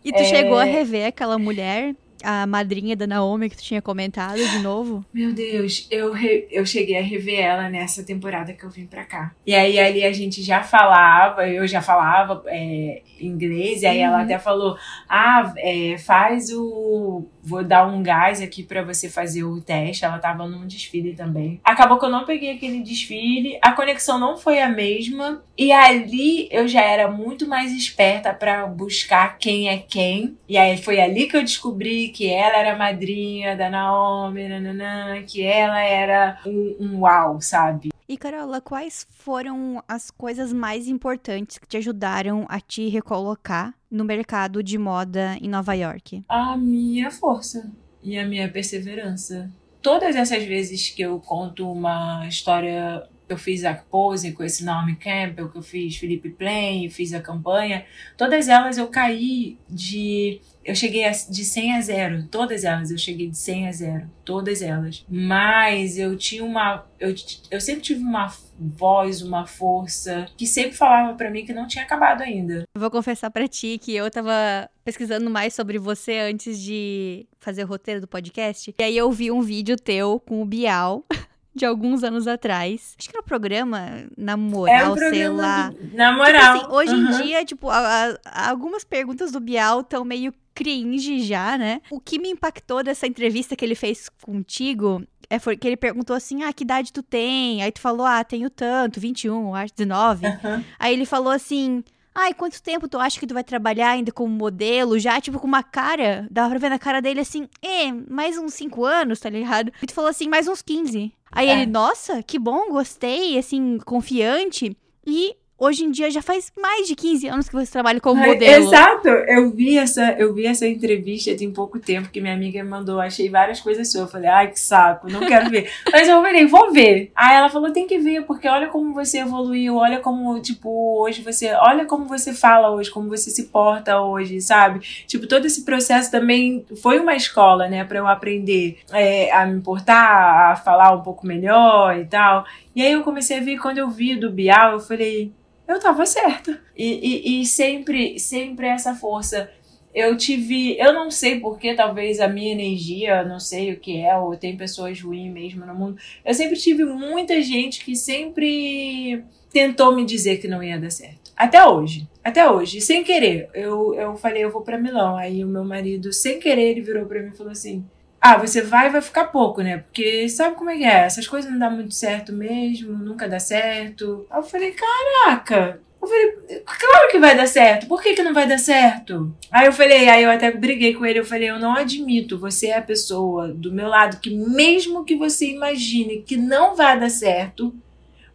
[0.03, 0.25] E tu é...
[0.25, 5.05] chegou a rever aquela mulher a madrinha da Naomi que tu tinha comentado de novo?
[5.13, 9.05] Meu Deus, eu, re, eu cheguei a rever ela nessa temporada que eu vim pra
[9.05, 9.33] cá.
[9.47, 14.05] E aí ali a gente já falava, eu já falava é, inglês, e aí uhum.
[14.05, 14.77] ela até falou:
[15.09, 17.27] ah, é, faz o.
[17.45, 20.05] Vou dar um gás aqui para você fazer o teste.
[20.05, 21.61] Ela tava num desfile também.
[21.63, 26.49] Acabou que eu não peguei aquele desfile, a conexão não foi a mesma, e ali
[26.51, 30.37] eu já era muito mais esperta para buscar quem é quem.
[30.49, 35.43] E aí foi ali que eu descobri que ela era madrinha da Naomi, nananã, que
[35.43, 37.94] ela era um, um uau, sabe?
[38.07, 44.05] E Carola, quais foram as coisas mais importantes que te ajudaram a te recolocar no
[44.05, 46.23] mercado de moda em Nova York?
[46.29, 49.51] A minha força e a minha perseverança.
[49.81, 54.97] Todas essas vezes que eu conto uma história eu fiz a pose com esse Naomi
[54.97, 57.85] Campbell, que eu fiz Felipe Plain, fiz a campanha,
[58.17, 63.29] todas elas eu caí de eu cheguei de 100 a 0, todas elas eu cheguei
[63.29, 65.05] de 100 a 0, todas elas.
[65.09, 67.15] Mas eu tinha uma eu,
[67.51, 71.85] eu sempre tive uma voz, uma força que sempre falava para mim que não tinha
[71.85, 72.65] acabado ainda.
[72.77, 77.67] vou confessar para ti que eu tava pesquisando mais sobre você antes de fazer o
[77.67, 81.05] roteiro do podcast, e aí eu vi um vídeo teu com o Bial.
[81.55, 82.95] de alguns anos atrás.
[82.99, 85.71] Acho que era o programa Na Moral, é um sei lá.
[85.71, 85.97] Do...
[85.97, 86.59] Na Moral.
[86.59, 87.11] Tipo assim, hoje uhum.
[87.11, 91.81] em dia, tipo, a, a, algumas perguntas do Bial estão meio cringe já, né?
[91.91, 96.43] O que me impactou dessa entrevista que ele fez contigo é que ele perguntou assim:
[96.43, 97.63] ah, que idade tu tem?
[97.63, 100.27] Aí tu falou: ah, tenho tanto, 21, acho 19.
[100.27, 100.65] Uhum.
[100.79, 101.83] Aí ele falou assim.
[102.15, 104.99] Ai, quanto tempo tu acha que tu vai trabalhar ainda como modelo?
[104.99, 108.55] Já, tipo, com uma cara, dava pra ver na cara dele assim, é, mais uns
[108.55, 109.73] 5 anos, tá ligado?
[109.83, 111.13] E tu falou assim, mais uns 15.
[111.33, 111.53] Aí é.
[111.53, 114.77] ele, nossa, que bom, gostei, assim, confiante.
[115.05, 118.67] E Hoje em dia já faz mais de 15 anos que você trabalha como modelo.
[118.67, 119.09] Exato.
[119.09, 123.01] Eu vi essa, eu vi essa entrevista tem pouco tempo que minha amiga me mandou,
[123.01, 124.05] achei várias coisas suas.
[124.05, 125.71] Eu falei, ai, que saco, não quero ver.
[125.93, 127.13] Mas eu falei, vou ver.
[127.15, 131.23] Aí ela falou, tem que ver, porque olha como você evoluiu, olha como, tipo, hoje
[131.23, 134.81] você, olha como você fala hoje, como você se porta hoje, sabe?
[135.07, 139.57] Tipo, todo esse processo também foi uma escola, né, para eu aprender é, a me
[139.57, 142.45] importar, a falar um pouco melhor e tal.
[142.75, 145.33] E aí eu comecei a ver, quando eu vi do Bial, eu falei,
[145.67, 146.61] eu tava certa.
[146.77, 149.51] E, e, e, sempre, sempre essa força.
[149.95, 154.17] Eu tive, eu não sei porque, talvez a minha energia, não sei o que é,
[154.19, 155.97] ou tem pessoas ruins mesmo no mundo.
[156.25, 159.23] Eu sempre tive muita gente que sempre
[159.53, 161.31] tentou me dizer que não ia dar certo.
[161.37, 162.09] Até hoje.
[162.25, 163.49] Até hoje, sem querer.
[163.55, 165.17] Eu, eu falei, eu vou para Milão.
[165.17, 167.85] Aí o meu marido, sem querer, ele virou para mim e falou assim:
[168.27, 169.77] ah, você vai vai ficar pouco, né?
[169.77, 171.05] Porque sabe como é que é?
[171.05, 174.27] Essas coisas não dão muito certo mesmo, nunca dá certo.
[174.31, 175.79] Aí eu falei, caraca!
[176.01, 177.87] Eu falei, claro que vai dar certo.
[177.87, 179.31] Por que, que não vai dar certo?
[179.53, 181.19] Aí eu falei, aí eu até briguei com ele.
[181.19, 182.39] Eu falei, eu não admito.
[182.39, 186.99] Você é a pessoa do meu lado que, mesmo que você imagine que não vai
[186.99, 187.75] dar certo,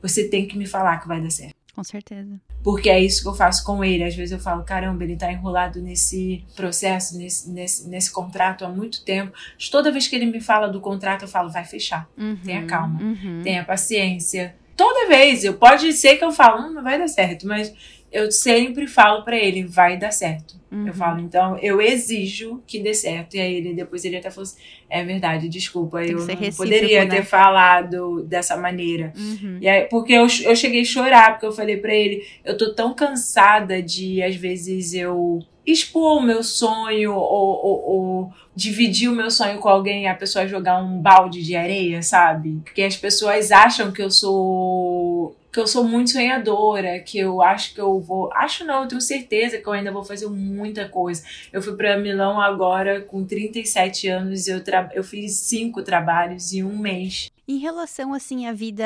[0.03, 1.55] você tem que me falar que vai dar certo.
[1.73, 2.39] Com certeza.
[2.63, 4.03] Porque é isso que eu faço com ele.
[4.03, 8.69] Às vezes eu falo, caramba, ele tá enrolado nesse processo, nesse, nesse, nesse contrato há
[8.69, 9.31] muito tempo.
[9.55, 12.09] Mas toda vez que ele me fala do contrato, eu falo, vai fechar.
[12.17, 13.41] Uhum, tenha calma, uhum.
[13.43, 14.55] tenha paciência.
[14.75, 17.73] Toda vez, eu pode ser que eu falo, hum, não vai dar certo, mas
[18.11, 20.59] eu sempre falo para ele, vai dar certo.
[20.71, 20.87] Uhum.
[20.87, 23.35] Eu falo, então eu exijo que dê certo.
[23.35, 27.15] E aí ele depois ele até falou assim: é verdade, desculpa, eu não poderia né?
[27.15, 29.11] ter falado dessa maneira.
[29.17, 29.57] Uhum.
[29.61, 32.73] E aí, porque eu, eu cheguei a chorar, porque eu falei pra ele, eu tô
[32.73, 35.39] tão cansada de, às vezes, eu
[35.71, 40.47] expor o meu sonho ou, ou- ou dividir o meu sonho com alguém a pessoa
[40.47, 42.61] jogar um balde de areia, sabe?
[42.63, 47.73] Porque as pessoas acham que eu sou que eu sou muito sonhadora, que eu acho
[47.73, 51.23] que eu vou, acho não, eu tenho certeza que eu ainda vou fazer muita coisa.
[51.51, 54.91] Eu fui pra Milão agora com 37 anos, eu tra...
[54.93, 57.31] eu fiz cinco trabalhos em um mês.
[57.47, 58.85] Em relação, assim, à vida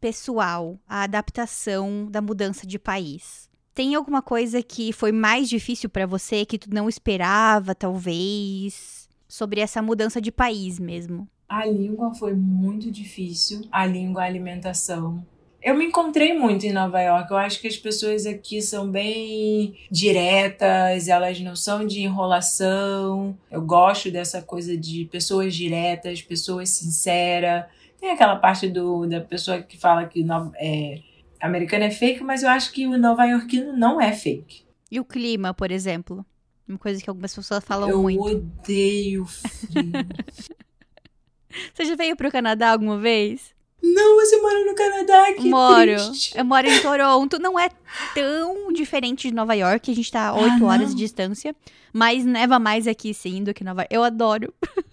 [0.00, 6.06] pessoal, a adaptação da mudança de país, tem alguma coisa que foi mais difícil pra
[6.06, 9.08] você, que tu não esperava, talvez?
[9.28, 11.28] Sobre essa mudança de país mesmo.
[11.48, 15.24] A língua foi muito difícil, a língua, a alimentação.
[15.62, 17.30] Eu me encontrei muito em Nova York.
[17.30, 23.36] Eu acho que as pessoas aqui são bem diretas, elas não são de enrolação.
[23.48, 27.66] Eu gosto dessa coisa de pessoas diretas, pessoas sinceras.
[28.00, 31.00] Tem aquela parte do, da pessoa que fala que é,
[31.42, 34.64] americano é fake, mas eu acho que o nova iorquino não é fake.
[34.90, 36.24] E o clima, por exemplo?
[36.68, 38.22] Uma coisa que algumas pessoas falam eu muito.
[38.22, 39.92] odeio frio.
[41.74, 43.52] Você já veio pro Canadá alguma vez?
[43.84, 45.96] não, você mora no Canadá, que Moro.
[46.08, 46.38] triste.
[46.38, 47.38] Eu moro em Toronto.
[47.38, 47.68] Não é
[48.14, 49.90] tão diferente de Nova York.
[49.90, 50.94] A gente tá a 8 Ah, horas não?
[50.94, 51.54] de distância.
[51.92, 53.94] Mas neva mais aqui, sim, do que Nova York.
[53.94, 54.54] Eu adoro.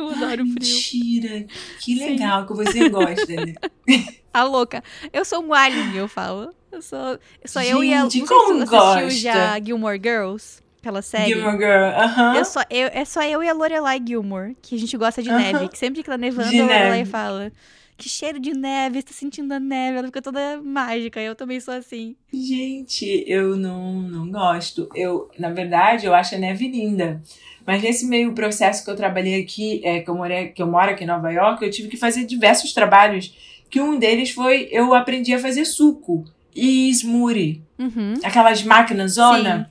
[0.00, 0.76] Eu adoro frio.
[0.76, 1.46] Mentira,
[1.78, 2.10] que Sim.
[2.10, 3.54] legal que você gosta, né?
[4.32, 4.82] A louca.
[5.12, 6.54] Eu sou um alien, eu falo.
[6.70, 8.02] Eu sou, sou eu e a.
[8.02, 9.10] Não Gente, como você assistiu gosta?
[9.10, 11.34] já Gilmore Girls, aquela série.
[11.34, 12.36] Gilmore Girl, aham.
[12.36, 15.30] Eu só, eu, é só eu e a Lorelai Gilmore, que a gente gosta de
[15.30, 15.38] Aham.
[15.38, 15.68] neve.
[15.68, 17.10] Que sempre que tá nevando, De a Lorelai neve.
[17.10, 17.52] fala.
[18.00, 19.98] Que cheiro de neve, tá sentindo a neve.
[19.98, 21.20] Ela fica toda mágica.
[21.20, 22.16] Eu também sou assim.
[22.32, 24.88] Gente, eu não, não gosto.
[24.94, 27.22] Eu, na verdade, eu acho a neve linda.
[27.66, 30.90] Mas nesse meio processo que eu trabalhei aqui, é, que, eu morei, que eu moro
[30.90, 33.36] aqui em Nova York, eu tive que fazer diversos trabalhos.
[33.68, 36.24] Que um deles foi eu aprendi a fazer suco
[36.56, 37.62] e smoothie.
[37.78, 38.14] Uhum.
[38.24, 39.68] aquelas máquinas zona.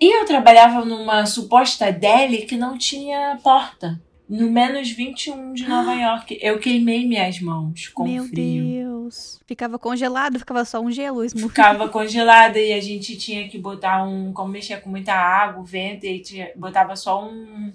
[0.00, 4.00] E eu trabalhava numa suposta deli que não tinha porta.
[4.32, 6.38] No menos 21 de Nova York.
[6.40, 8.64] Eu queimei minhas mãos com Meu frio.
[8.64, 9.38] Deus.
[9.46, 11.22] Ficava congelado, ficava só um gelo.
[11.22, 11.50] Smoothie.
[11.50, 14.32] Ficava congelada e a gente tinha que botar um.
[14.32, 17.70] Como mexia com muita água, vento, e tinha, botava só um,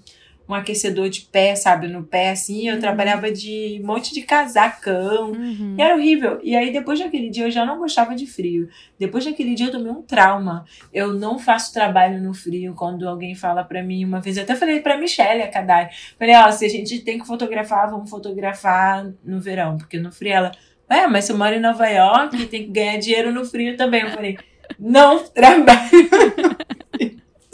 [0.47, 1.87] um aquecedor de pé, sabe?
[1.87, 2.67] No pé, assim.
[2.67, 2.79] Eu Uhum.
[2.81, 5.31] trabalhava de um monte de casacão.
[5.31, 5.75] Uhum.
[5.77, 6.39] E era horrível.
[6.41, 8.69] E aí, depois daquele dia, eu já não gostava de frio.
[8.99, 10.63] Depois daquele dia, eu tomei um trauma.
[10.93, 12.73] Eu não faço trabalho no frio.
[12.75, 15.89] Quando alguém fala pra mim, uma vez, eu até falei pra Michelle, a Kadai.
[16.17, 19.77] Falei, ó, se a gente tem que fotografar, vamos fotografar no verão.
[19.77, 20.51] Porque no frio ela,
[20.89, 24.01] é, mas você mora em Nova York, tem que ganhar dinheiro no frio também.
[24.03, 24.37] Eu falei,
[24.79, 25.89] não trabalho.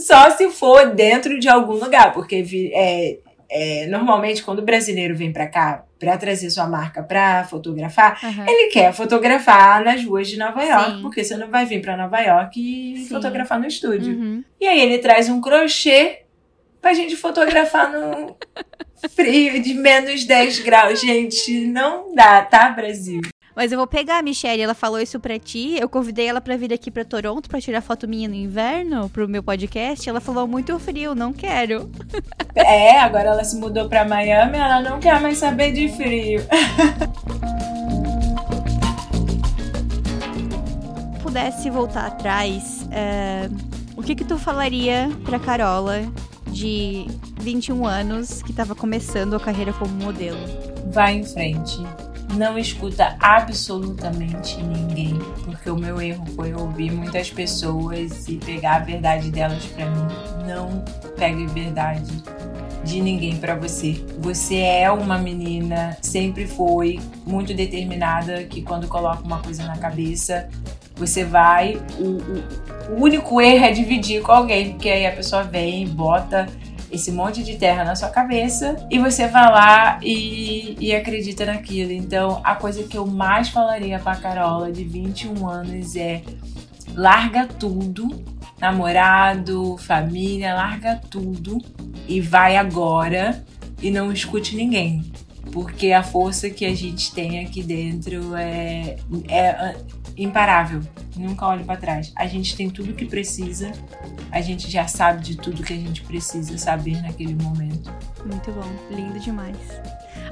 [0.06, 3.18] Só se for dentro de algum lugar, porque é,
[3.50, 8.46] é, normalmente quando o brasileiro vem pra cá pra trazer sua marca pra fotografar, Aham.
[8.48, 11.02] ele quer fotografar nas ruas de Nova York, Sim.
[11.02, 13.08] porque você não vai vir pra Nova York e Sim.
[13.08, 14.14] fotografar no estúdio.
[14.14, 14.44] Uhum.
[14.60, 16.24] E aí ele traz um crochê
[16.82, 18.36] pra gente fotografar no
[19.16, 21.00] frio de menos 10 graus.
[21.00, 23.22] Gente, não dá, tá, Brasil?
[23.56, 25.76] Mas eu vou pegar a Michelle, ela falou isso pra ti.
[25.80, 29.28] Eu convidei ela pra vir aqui pra Toronto pra tirar foto minha no inverno, pro
[29.28, 30.10] meu podcast.
[30.10, 31.90] Ela falou muito frio, não quero.
[32.56, 36.40] É, agora ela se mudou pra Miami, ela não quer mais saber de frio.
[41.34, 43.50] pudesse voltar atrás, é,
[43.98, 46.02] o que que tu falaria pra Carola
[46.46, 47.08] de
[47.40, 50.38] 21 anos que tava começando a carreira como modelo?
[50.92, 51.80] Vai em frente.
[52.36, 58.80] Não escuta absolutamente ninguém, porque o meu erro foi ouvir muitas pessoas e pegar a
[58.80, 60.08] verdade delas pra mim.
[60.48, 60.84] Não
[61.18, 62.12] pegue verdade
[62.84, 64.04] de ninguém pra você.
[64.20, 70.50] Você é uma menina, sempre foi muito determinada que quando coloca uma coisa na cabeça,
[70.96, 71.82] você vai.
[72.00, 76.48] O, o- o único erro é dividir com alguém, porque aí a pessoa vem, bota
[76.94, 81.92] esse monte de terra na sua cabeça e você vai lá e, e acredita naquilo.
[81.92, 86.22] Então, a coisa que eu mais falaria pra Carola de 21 anos é
[86.96, 88.24] larga tudo,
[88.60, 91.58] namorado, família, larga tudo
[92.08, 93.44] e vai agora
[93.82, 95.12] e não escute ninguém.
[95.52, 99.76] Porque a força que a gente tem aqui dentro é, é
[100.18, 100.82] imparável.
[101.16, 102.12] Nunca olhe pra trás.
[102.16, 103.72] A gente tem tudo que precisa.
[104.32, 107.92] A gente já sabe de tudo que a gente precisa saber naquele momento.
[108.26, 109.58] Muito bom, lindo demais.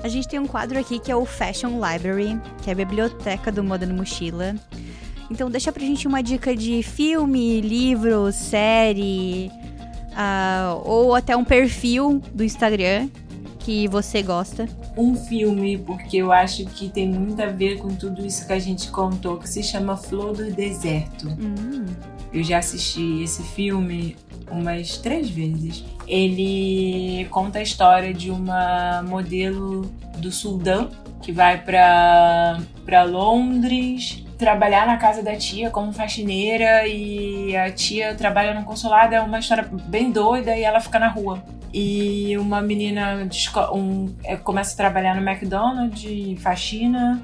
[0.03, 3.51] A gente tem um quadro aqui que é o Fashion Library, que é a biblioteca
[3.51, 4.55] do Moda no Mochila.
[5.29, 9.51] Então deixa pra gente uma dica de filme, livro, série,
[10.11, 13.09] uh, ou até um perfil do Instagram
[13.63, 14.67] que você gosta.
[14.97, 18.59] Um filme, porque eu acho que tem muito a ver com tudo isso que a
[18.59, 21.27] gente contou, que se chama Flor do Deserto.
[21.29, 21.85] Hum.
[22.33, 24.15] Eu já assisti esse filme
[24.49, 25.83] umas três vezes.
[26.07, 29.81] Ele conta a história de uma modelo
[30.17, 30.89] do Sudão
[31.21, 38.53] que vai para Londres trabalhar na casa da tia como faxineira e a tia trabalha
[38.53, 39.13] no consulado.
[39.13, 41.43] É uma história bem doida e ela fica na rua.
[41.73, 43.27] E uma menina
[43.73, 47.21] um, é, começa a trabalhar no McDonald's, faxina,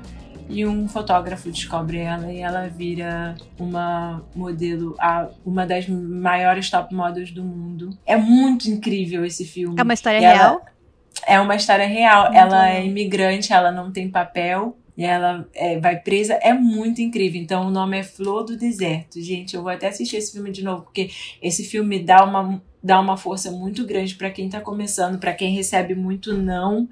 [0.50, 4.96] e um fotógrafo descobre ela e ela vira uma modelo,
[5.46, 7.90] uma das maiores top models do mundo.
[8.06, 9.76] É muito incrível esse filme.
[9.78, 10.62] É uma história real?
[11.26, 12.26] É uma história real.
[12.26, 12.64] Muito ela bom.
[12.64, 16.34] é imigrante, ela não tem papel e ela é, vai presa.
[16.42, 17.40] É muito incrível.
[17.40, 19.22] Então o nome é Flor do Deserto.
[19.22, 23.00] Gente, eu vou até assistir esse filme de novo, porque esse filme dá uma, dá
[23.00, 26.90] uma força muito grande para quem tá começando, para quem recebe muito não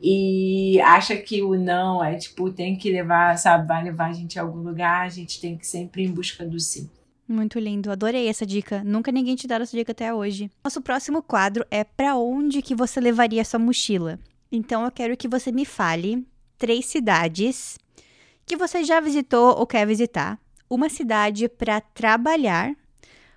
[0.00, 4.38] e acha que o não é tipo, tem que levar, sabe, vai levar a gente
[4.38, 6.90] a algum lugar, a gente tem que sempre ir em busca do sim.
[7.28, 8.84] Muito lindo, adorei essa dica.
[8.84, 10.50] Nunca ninguém te deu essa dica até hoje.
[10.62, 14.20] Nosso próximo quadro é para onde que você levaria sua mochila.
[14.52, 16.24] Então eu quero que você me fale
[16.58, 17.78] três cidades
[18.44, 20.38] que você já visitou ou quer visitar,
[20.70, 22.74] uma cidade para trabalhar,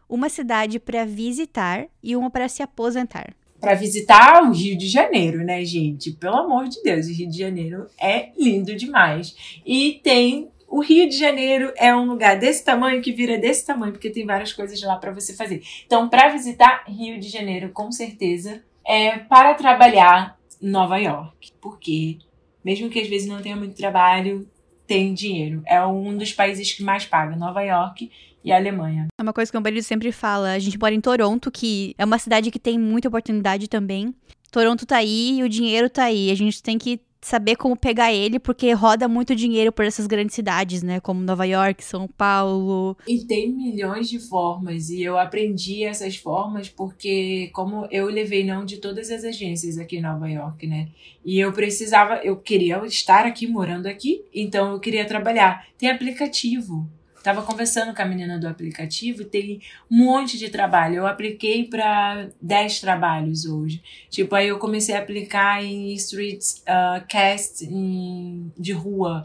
[0.07, 3.33] uma cidade para visitar e uma para se aposentar.
[3.59, 6.11] Para visitar o Rio de Janeiro, né, gente?
[6.11, 9.61] Pelo amor de Deus, o Rio de Janeiro é lindo demais.
[9.65, 13.91] E tem o Rio de Janeiro é um lugar desse tamanho que vira desse tamanho,
[13.91, 15.61] porque tem várias coisas lá para você fazer.
[15.85, 22.19] Então, para visitar Rio de Janeiro, com certeza, é para trabalhar Nova York, porque
[22.63, 24.47] mesmo que às vezes não tenha muito trabalho,
[24.87, 25.61] tem dinheiro.
[25.65, 28.11] É um dos países que mais paga, Nova York
[28.43, 29.07] e a Alemanha.
[29.17, 30.53] É uma coisa que o marido sempre fala.
[30.53, 34.13] A gente mora em Toronto, que é uma cidade que tem muita oportunidade também.
[34.51, 36.31] Toronto tá aí e o dinheiro tá aí.
[36.31, 40.35] A gente tem que saber como pegar ele, porque roda muito dinheiro por essas grandes
[40.35, 40.99] cidades, né?
[40.99, 42.97] Como Nova York, São Paulo.
[43.07, 48.63] E tem milhões de formas, e eu aprendi essas formas porque, como eu levei não
[48.65, 50.89] de todas as agências aqui em Nova York, né?
[51.25, 55.67] E eu precisava, eu queria estar aqui, morando aqui, então eu queria trabalhar.
[55.77, 56.87] Tem aplicativo.
[57.29, 60.95] Tava conversando com a menina do aplicativo e tem um monte de trabalho.
[60.95, 63.83] Eu apliquei para 10 trabalhos hoje.
[64.09, 69.21] Tipo, aí eu comecei a aplicar em street uh, cast em, de rua.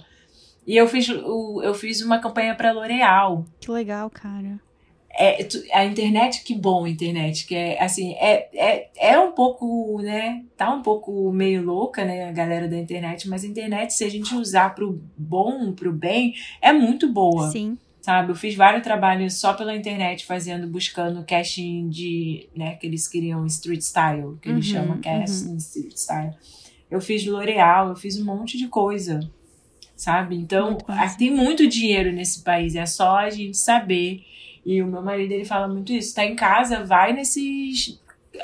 [0.66, 3.46] E eu fiz, eu fiz uma campanha para L'Oréal.
[3.58, 4.60] Que legal, cara.
[5.18, 9.98] É, a internet, que bom a internet, que é assim, é, é, é um pouco,
[10.02, 14.04] né, tá um pouco meio louca, né, a galera da internet, mas a internet, se
[14.04, 17.48] a gente usar pro bom, pro bem, é muito boa.
[17.50, 18.32] Sim sabe?
[18.32, 23.46] Eu fiz vários trabalhos só pela internet, fazendo, buscando casting de, né, que eles queriam
[23.46, 25.56] street style, que eles uhum, chamam casting uhum.
[25.56, 26.34] street style.
[26.90, 29.20] Eu fiz L'Oreal, eu fiz um monte de coisa,
[29.96, 30.36] sabe?
[30.36, 34.22] Então, muito tem muito dinheiro nesse país, é só a gente saber.
[34.66, 37.98] E o meu marido, ele fala muito isso, tá em casa, vai nesses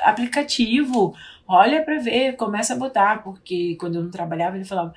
[0.04, 1.14] aplicativo,
[1.46, 4.94] olha para ver, começa a botar, porque quando eu não trabalhava, ele falava,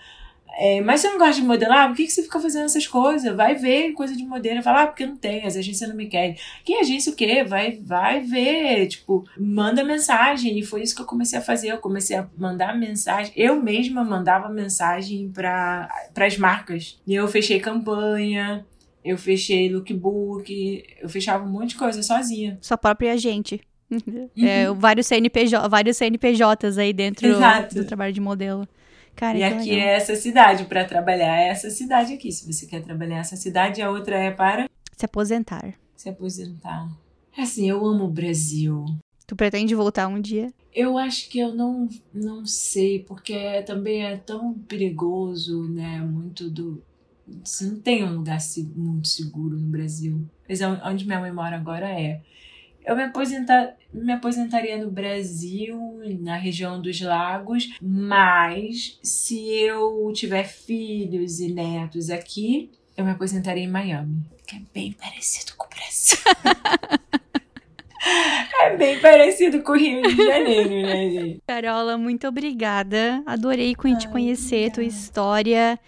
[0.56, 1.88] é, mas você não gosta de modelar?
[1.88, 3.36] Por que, que você fica fazendo essas coisas?
[3.36, 4.62] Vai ver coisa de modelo.
[4.62, 6.38] Fala, ah, porque não tem, as agências não me querem.
[6.64, 7.43] Que agência o quê?
[7.43, 8.88] Vai, vai ver.
[8.88, 10.60] Tipo, manda mensagem.
[10.60, 11.70] E foi isso que eu comecei a fazer.
[11.70, 13.34] Eu comecei a mandar mensagem.
[13.36, 17.01] Eu mesma mandava mensagem para as marcas.
[17.08, 18.66] E eu fechei campanha.
[19.04, 22.58] Eu fechei lookbook, eu fechava um monte de coisa sozinha.
[22.62, 23.60] Sua própria agente.
[23.93, 24.28] Uhum.
[24.47, 27.76] É, vários, CNPJ, vários CNPJs aí dentro Exato.
[27.76, 28.68] do trabalho de modelo.
[29.16, 29.88] Cara, e aqui legal.
[29.88, 32.32] é essa cidade para trabalhar, é essa cidade aqui.
[32.32, 35.74] Se você quer trabalhar essa cidade, a outra é para se aposentar.
[35.95, 36.89] Se aposentar.
[37.38, 38.86] Assim, eu amo o Brasil.
[39.26, 40.53] Tu pretende voltar um dia?
[40.74, 45.99] Eu acho que eu não, não sei, porque é, também é tão perigoso, né?
[45.99, 46.84] Muito do.
[47.43, 48.38] Você não tem um lugar
[48.76, 50.28] muito seguro no Brasil.
[50.47, 52.21] Mas é onde minha mãe mora agora é.
[52.86, 55.80] Eu me, aposentar, me aposentaria no Brasil,
[56.20, 63.64] na região dos lagos, mas se eu tiver filhos e netos aqui, eu me aposentaria
[63.64, 66.18] em Miami, que é bem parecido com o Brasil.
[68.62, 71.42] é bem parecido com o Rio de Janeiro, né, gente?
[71.47, 73.24] Carola, muito obrigada.
[73.26, 75.80] Adorei te conhecer, tua história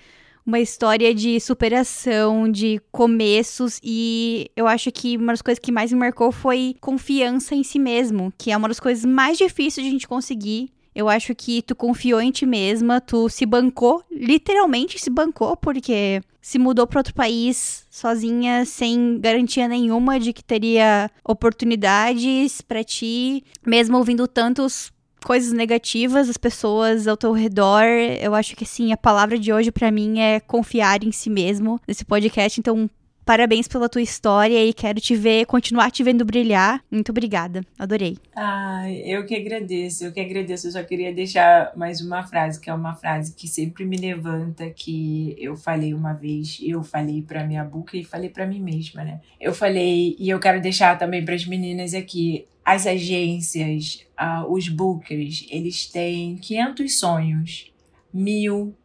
[0.45, 5.91] uma história de superação, de começos e eu acho que uma das coisas que mais
[5.91, 9.89] me marcou foi confiança em si mesmo, que é uma das coisas mais difíceis de
[9.89, 10.69] a gente conseguir.
[10.93, 16.21] Eu acho que tu confiou em ti mesma, tu se bancou, literalmente se bancou, porque
[16.41, 23.43] se mudou para outro país sozinha, sem garantia nenhuma de que teria oportunidades para ti,
[23.65, 24.93] mesmo ouvindo tantos
[25.25, 27.83] coisas negativas das pessoas ao teu redor.
[28.21, 31.81] Eu acho que assim, a palavra de hoje para mim é confiar em si mesmo
[31.87, 32.59] nesse podcast.
[32.59, 32.87] Então,
[33.25, 36.79] Parabéns pela tua história e quero te ver, continuar te vendo brilhar.
[36.91, 37.61] Muito obrigada.
[37.77, 38.19] Adorei.
[38.35, 40.67] Ai, eu que agradeço, eu que agradeço.
[40.67, 44.69] Eu só queria deixar mais uma frase, que é uma frase que sempre me levanta,
[44.69, 49.03] que eu falei uma vez, eu falei para minha boca e falei para mim mesma,
[49.03, 49.19] né?
[49.41, 54.67] Eu falei, e eu quero deixar também para as meninas aqui, as agências, uh, os
[54.67, 57.71] bookers, eles têm 500 sonhos,
[58.11, 58.75] mil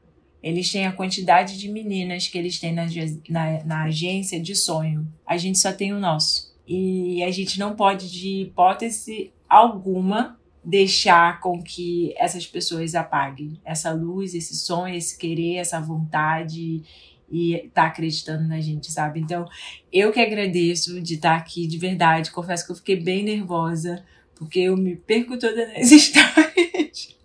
[0.43, 2.87] eles têm a quantidade de meninas que eles têm na,
[3.29, 5.07] na, na agência de sonho.
[5.27, 6.51] A gente só tem o nosso.
[6.67, 13.93] E a gente não pode, de hipótese alguma, deixar com que essas pessoas apaguem essa
[13.93, 16.83] luz, esse sonho, esse querer, essa vontade
[17.31, 19.21] e tá acreditando na gente, sabe?
[19.21, 19.49] Então,
[19.93, 22.31] eu que agradeço de estar aqui de verdade.
[22.31, 24.05] Confesso que eu fiquei bem nervosa,
[24.35, 27.20] porque eu me perco toda nas histórias.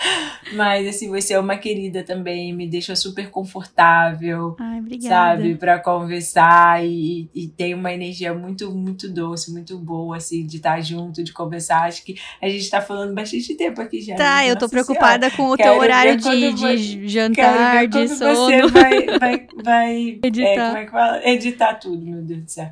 [0.54, 4.56] Mas, assim, você é uma querida também, me deixa super confortável.
[4.58, 5.42] Ai, obrigada.
[5.42, 10.56] Sabe, pra conversar e, e tem uma energia muito, muito doce, muito boa, assim, de
[10.56, 11.84] estar junto, de conversar.
[11.84, 14.16] Acho que a gente tá falando bastante tempo aqui já.
[14.16, 14.50] Tá, né?
[14.50, 15.36] eu tô preocupada senhora.
[15.36, 18.34] com o teu horário de, de jantar, de sono.
[18.34, 20.50] Você vai, vai, vai editar.
[20.50, 21.28] É, como é que fala?
[21.28, 22.70] Editar tudo, meu Deus do céu.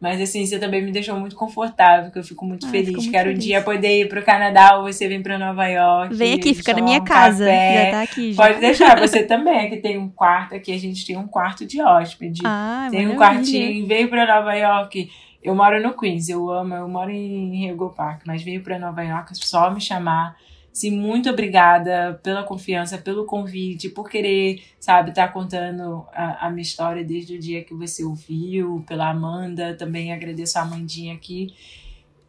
[0.00, 2.90] Mas assim, você também me deixou muito confortável, que eu fico muito feliz.
[2.90, 3.44] Muito Quero feliz.
[3.44, 6.14] um dia poder ir pro Canadá ou você vem pra Nova York.
[6.14, 7.44] Vem aqui, fica na minha um casa.
[7.44, 7.84] Café.
[7.84, 8.32] Já tá aqui.
[8.32, 8.42] Já.
[8.42, 9.66] Pode deixar, você também.
[9.66, 12.40] Aqui tem um quarto, aqui a gente tem um quarto de hóspede.
[12.44, 13.14] Ah, tem maravilha.
[13.14, 15.10] um quartinho, veio pra Nova York.
[15.42, 19.02] Eu moro no Queens, eu amo, eu moro em Rego Park, mas veio pra Nova
[19.02, 20.34] York só me chamar.
[20.72, 26.50] Sim, muito obrigada pela confiança, pelo convite, por querer, sabe, estar tá contando a, a,
[26.50, 31.52] minha história desde o dia que você ouviu, pela Amanda, também agradeço a Amandinha aqui.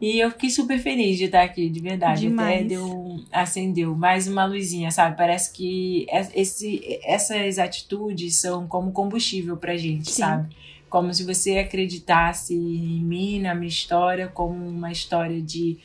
[0.02, 2.22] E eu fiquei super feliz de estar aqui, de verdade.
[2.22, 2.58] Demais.
[2.58, 5.16] Até deu, acendeu mais uma luzinha, sabe?
[5.16, 10.22] Parece que esse, essas atitudes são como combustível pra gente, Sim.
[10.24, 10.56] sabe?
[10.90, 15.78] Como se você acreditasse em mim, na minha história, como uma história de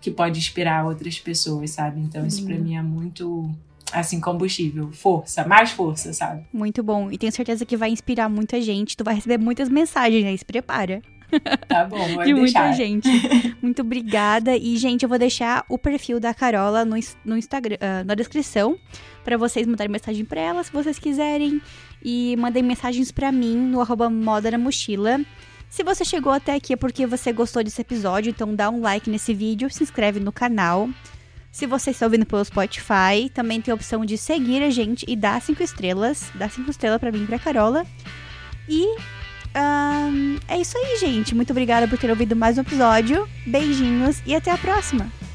[0.00, 2.00] que pode inspirar outras pessoas, sabe?
[2.00, 3.50] Então isso para mim é muito
[3.92, 6.44] assim combustível, força, mais força, sabe?
[6.52, 7.10] Muito bom.
[7.10, 8.96] E tenho certeza que vai inspirar muita gente.
[8.96, 11.02] Tu vai receber muitas mensagens aí, se prepara.
[11.68, 12.64] Tá bom, vou De deixar.
[12.64, 13.08] muita gente.
[13.60, 14.56] Muito obrigada.
[14.56, 18.78] E, gente, eu vou deixar o perfil da Carola no, no Instagram, uh, na descrição,
[19.24, 21.60] para vocês mandarem mensagem para ela, se vocês quiserem.
[22.02, 25.20] E mandem mensagens para mim no arroba moda na mochila.
[25.68, 29.08] Se você chegou até aqui é porque você gostou desse episódio, então dá um like
[29.10, 30.88] nesse vídeo, se inscreve no canal.
[31.50, 35.16] Se você está ouvindo pelo Spotify, também tem a opção de seguir a gente e
[35.16, 36.30] dar cinco estrelas.
[36.34, 37.86] Dá cinco estrelas para mim e pra Carola.
[38.68, 38.86] E
[39.56, 41.34] um, é isso aí, gente.
[41.34, 43.28] Muito obrigada por ter ouvido mais um episódio.
[43.46, 45.27] Beijinhos e até a próxima!